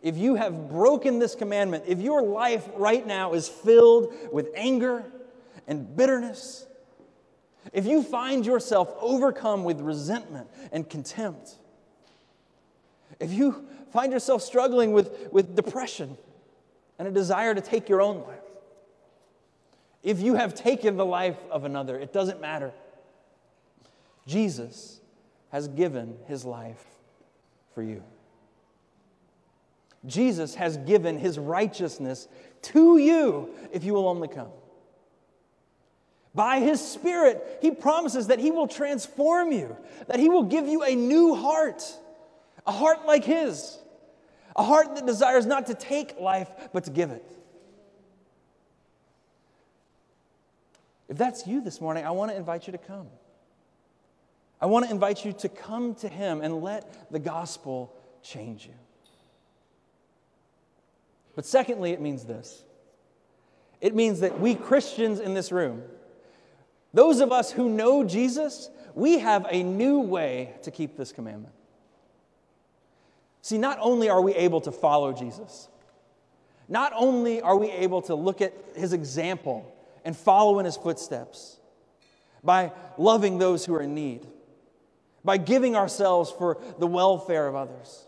if 0.02 0.16
you 0.16 0.36
have 0.36 0.70
broken 0.70 1.20
this 1.20 1.36
commandment, 1.36 1.84
if 1.88 2.00
your 2.00 2.22
life 2.22 2.70
right 2.76 3.06
now 3.06 3.34
is 3.34 3.50
filled 3.50 4.14
with 4.32 4.48
anger 4.56 5.04
and 5.68 5.98
bitterness 5.98 6.66
if 7.74 7.86
you 7.86 8.04
find 8.04 8.46
yourself 8.46 8.94
overcome 9.00 9.64
with 9.64 9.82
resentment 9.82 10.48
and 10.72 10.90
contempt, 10.90 11.56
if 13.20 13.34
you 13.34 13.68
find 13.92 14.12
yourself 14.12 14.42
struggling 14.42 14.92
with, 14.92 15.30
with 15.32 15.56
depression 15.56 16.18
and 16.98 17.08
a 17.08 17.12
desire 17.12 17.54
to 17.54 17.62
take 17.62 17.90
your 17.90 18.02
own 18.02 18.22
life, 18.22 18.40
if 20.04 20.22
you 20.22 20.36
have 20.36 20.56
taken 20.56 20.96
the 20.96 21.06
life 21.06 21.38
of 21.52 21.66
another, 21.66 21.98
it 21.98 22.14
doesn't 22.14 22.40
matter. 22.40 22.72
Jesus 24.26 25.02
has 25.52 25.68
given 25.68 26.16
his 26.28 26.46
life 26.46 26.86
for 27.74 27.84
you. 27.84 28.04
Jesus 30.06 30.56
has 30.56 30.78
given 30.78 31.18
his 31.18 31.38
righteousness 31.38 32.28
to 32.62 32.98
you 32.98 33.50
if 33.74 33.84
you 33.84 33.94
will 33.94 34.08
only 34.08 34.28
come. 34.28 34.50
By 36.36 36.60
his 36.60 36.80
Spirit, 36.80 37.60
he 37.62 37.72
promises 37.72 38.28
that 38.28 38.40
he 38.40 38.52
will 38.52 38.68
transform 38.68 39.52
you, 39.52 39.76
that 40.08 40.20
he 40.20 40.30
will 40.30 40.44
give 40.44 40.68
you 40.68 40.84
a 40.84 40.96
new 40.96 41.36
heart, 41.36 41.84
a 42.68 42.72
heart 42.72 43.06
like 43.06 43.26
his, 43.26 43.80
a 44.56 44.64
heart 44.64 44.96
that 44.96 45.06
desires 45.06 45.46
not 45.46 45.68
to 45.68 45.74
take 45.74 46.20
life, 46.20 46.50
but 46.72 46.84
to 46.86 46.92
give 46.92 47.12
it. 47.12 47.26
If 51.08 51.18
that's 51.18 51.48
you 51.48 51.62
this 51.62 51.82
morning, 51.82 52.06
I 52.06 52.12
want 52.12 52.30
to 52.32 52.38
invite 52.38 52.68
you 52.68 52.72
to 52.72 52.78
come. 52.78 53.08
I 54.62 54.68
want 54.68 54.86
to 54.86 54.92
invite 54.92 55.26
you 55.26 55.34
to 55.34 55.50
come 55.50 55.96
to 55.96 56.10
him 56.10 56.42
and 56.42 56.62
let 56.62 57.12
the 57.12 57.20
gospel 57.20 57.94
change 58.22 58.66
you. 58.66 58.74
But 61.36 61.46
secondly, 61.46 61.92
it 61.92 62.02
means 62.02 62.26
this 62.26 62.64
it 63.82 63.96
means 63.96 64.20
that 64.20 64.40
we 64.40 64.56
Christians 64.56 65.20
in 65.20 65.34
this 65.34 65.52
room, 65.52 65.84
those 66.94 67.20
of 67.20 67.32
us 67.32 67.52
who 67.52 67.70
know 67.70 68.04
Jesus, 68.04 68.70
we 68.96 69.20
have 69.20 69.46
a 69.50 69.64
new 69.64 70.00
way 70.00 70.54
to 70.64 70.72
keep 70.72 70.98
this 70.98 71.12
commandment. 71.12 71.54
See, 73.42 73.58
not 73.58 73.78
only 73.82 74.10
are 74.10 74.22
we 74.22 74.34
able 74.36 74.62
to 74.62 74.72
follow 74.72 75.14
Jesus, 75.14 75.70
not 76.68 76.92
only 76.96 77.42
are 77.42 77.58
we 77.58 77.72
able 77.72 78.02
to 78.04 78.16
look 78.16 78.42
at 78.42 78.54
his 78.76 78.94
example 78.94 79.76
and 80.06 80.16
follow 80.16 80.60
in 80.60 80.66
his 80.66 80.78
footsteps 80.78 81.58
by 82.44 82.72
loving 82.98 83.38
those 83.38 83.66
who 83.66 83.74
are 83.76 83.82
in 83.82 83.96
need, 83.96 84.26
by 85.24 85.38
giving 85.38 85.76
ourselves 85.76 86.32
for 86.32 86.58
the 86.78 86.88
welfare 86.88 87.48
of 87.48 87.56
others, 87.56 88.06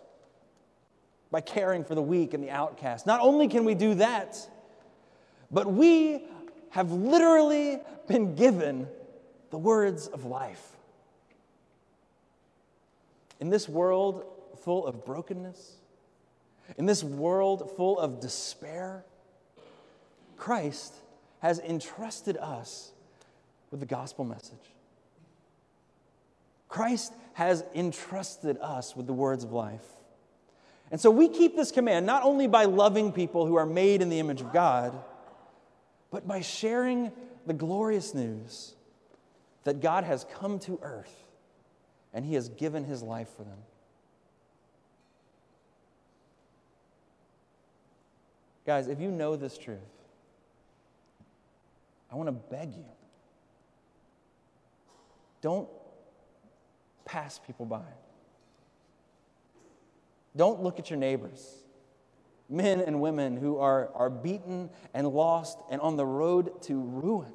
by 1.31 1.41
caring 1.41 1.83
for 1.83 1.95
the 1.95 2.01
weak 2.01 2.33
and 2.33 2.43
the 2.43 2.49
outcast. 2.49 3.07
Not 3.07 3.21
only 3.21 3.47
can 3.47 3.65
we 3.65 3.73
do 3.73 3.95
that, 3.95 4.37
but 5.49 5.71
we 5.71 6.23
have 6.71 6.91
literally 6.91 7.79
been 8.07 8.35
given 8.35 8.87
the 9.51 9.57
words 9.57 10.07
of 10.07 10.25
life. 10.25 10.75
In 13.39 13.49
this 13.49 13.69
world 13.69 14.25
full 14.63 14.85
of 14.85 15.05
brokenness, 15.05 15.75
in 16.77 16.85
this 16.85 17.03
world 17.03 17.71
full 17.75 17.99
of 17.99 18.19
despair, 18.19 19.03
Christ 20.37 20.95
has 21.39 21.59
entrusted 21.59 22.37
us 22.37 22.91
with 23.69 23.79
the 23.79 23.85
gospel 23.85 24.25
message. 24.25 24.57
Christ 26.69 27.13
has 27.33 27.63
entrusted 27.75 28.57
us 28.61 28.95
with 28.95 29.07
the 29.07 29.13
words 29.13 29.43
of 29.43 29.51
life. 29.51 29.85
And 30.89 30.99
so 31.01 31.11
we 31.11 31.27
keep 31.27 31.55
this 31.55 31.71
command 31.71 32.05
not 32.05 32.23
only 32.23 32.47
by 32.47 32.65
loving 32.65 33.11
people 33.11 33.45
who 33.45 33.55
are 33.55 33.65
made 33.65 34.01
in 34.01 34.09
the 34.09 34.19
image 34.19 34.41
of 34.41 34.53
God, 34.53 34.97
but 36.11 36.27
by 36.27 36.41
sharing 36.41 37.11
the 37.47 37.53
glorious 37.53 38.13
news 38.13 38.75
that 39.63 39.81
God 39.81 40.03
has 40.03 40.25
come 40.39 40.59
to 40.59 40.79
earth 40.81 41.23
and 42.13 42.25
he 42.25 42.35
has 42.35 42.49
given 42.49 42.83
his 42.83 43.01
life 43.01 43.29
for 43.35 43.43
them. 43.43 43.57
Guys, 48.65 48.87
if 48.87 48.99
you 48.99 49.09
know 49.09 49.35
this 49.35 49.57
truth, 49.57 49.79
I 52.11 52.15
want 52.15 52.27
to 52.27 52.33
beg 52.33 52.73
you 52.73 52.85
don't 55.41 55.67
pass 57.03 57.39
people 57.39 57.65
by. 57.65 57.81
Don't 60.35 60.61
look 60.61 60.79
at 60.79 60.89
your 60.89 60.99
neighbors, 60.99 61.57
men 62.51 62.81
and 62.81 63.01
women 63.01 63.37
who 63.37 63.57
are, 63.57 63.89
are 63.95 64.09
beaten 64.09 64.69
and 64.93 65.07
lost 65.07 65.57
and 65.69 65.79
on 65.81 65.95
the 65.95 66.05
road 66.05 66.61
to 66.63 66.79
ruin. 66.79 67.31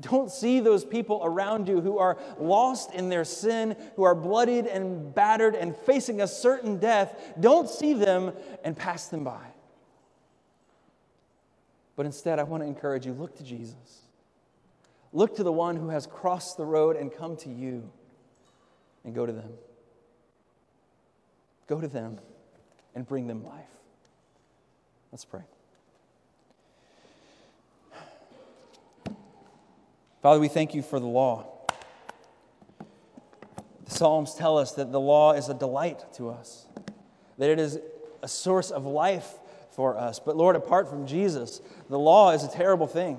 Don't 0.00 0.30
see 0.30 0.60
those 0.60 0.84
people 0.84 1.22
around 1.24 1.68
you 1.68 1.80
who 1.80 1.98
are 1.98 2.18
lost 2.38 2.92
in 2.92 3.08
their 3.08 3.24
sin, 3.24 3.76
who 3.96 4.02
are 4.02 4.14
bloodied 4.14 4.66
and 4.66 5.14
battered 5.14 5.54
and 5.54 5.74
facing 5.74 6.20
a 6.20 6.28
certain 6.28 6.76
death. 6.76 7.34
Don't 7.40 7.68
see 7.68 7.94
them 7.94 8.32
and 8.62 8.76
pass 8.76 9.08
them 9.08 9.24
by. 9.24 9.40
But 11.96 12.04
instead, 12.04 12.38
I 12.38 12.42
want 12.42 12.62
to 12.62 12.66
encourage 12.66 13.06
you 13.06 13.14
look 13.14 13.36
to 13.38 13.42
Jesus. 13.42 14.02
Look 15.14 15.36
to 15.36 15.42
the 15.42 15.52
one 15.52 15.76
who 15.76 15.88
has 15.88 16.06
crossed 16.06 16.58
the 16.58 16.66
road 16.66 16.96
and 16.96 17.10
come 17.10 17.36
to 17.38 17.48
you 17.48 17.90
and 19.02 19.14
go 19.14 19.24
to 19.24 19.32
them. 19.32 19.52
Go 21.68 21.80
to 21.80 21.88
them 21.88 22.18
and 22.94 23.06
bring 23.06 23.26
them 23.26 23.42
life. 23.44 23.64
Let's 25.16 25.24
pray. 25.24 25.44
Father, 30.20 30.38
we 30.38 30.48
thank 30.48 30.74
you 30.74 30.82
for 30.82 31.00
the 31.00 31.06
law. 31.06 31.46
The 33.86 33.90
Psalms 33.90 34.34
tell 34.34 34.58
us 34.58 34.72
that 34.72 34.92
the 34.92 35.00
law 35.00 35.32
is 35.32 35.48
a 35.48 35.54
delight 35.54 36.04
to 36.16 36.28
us, 36.28 36.66
that 37.38 37.48
it 37.48 37.58
is 37.58 37.78
a 38.22 38.28
source 38.28 38.70
of 38.70 38.84
life 38.84 39.26
for 39.70 39.96
us. 39.96 40.18
But 40.20 40.36
Lord, 40.36 40.54
apart 40.54 40.90
from 40.90 41.06
Jesus, 41.06 41.62
the 41.88 41.98
law 41.98 42.32
is 42.32 42.44
a 42.44 42.50
terrible 42.50 42.86
thing. 42.86 43.18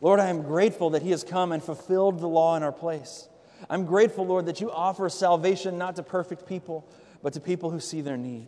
Lord, 0.00 0.20
I 0.20 0.28
am 0.28 0.42
grateful 0.42 0.90
that 0.90 1.02
He 1.02 1.10
has 1.10 1.24
come 1.24 1.50
and 1.50 1.64
fulfilled 1.64 2.20
the 2.20 2.28
law 2.28 2.56
in 2.56 2.62
our 2.62 2.70
place. 2.70 3.26
I'm 3.68 3.86
grateful, 3.86 4.24
Lord, 4.24 4.46
that 4.46 4.60
you 4.60 4.70
offer 4.70 5.08
salvation 5.08 5.78
not 5.78 5.96
to 5.96 6.04
perfect 6.04 6.46
people, 6.46 6.86
but 7.24 7.32
to 7.32 7.40
people 7.40 7.70
who 7.70 7.80
see 7.80 8.02
their 8.02 8.16
need. 8.16 8.46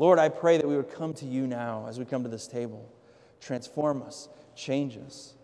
Lord, 0.00 0.18
I 0.18 0.30
pray 0.30 0.56
that 0.56 0.66
we 0.66 0.78
would 0.78 0.90
come 0.90 1.12
to 1.12 1.26
you 1.26 1.46
now 1.46 1.84
as 1.86 1.98
we 1.98 2.06
come 2.06 2.22
to 2.22 2.30
this 2.30 2.46
table. 2.46 2.90
Transform 3.38 4.00
us, 4.00 4.30
change 4.56 4.96
us. 4.96 5.34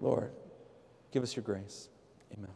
Lord, 0.00 0.30
give 1.12 1.22
us 1.22 1.36
your 1.36 1.42
grace. 1.42 1.90
Amen. 2.32 2.55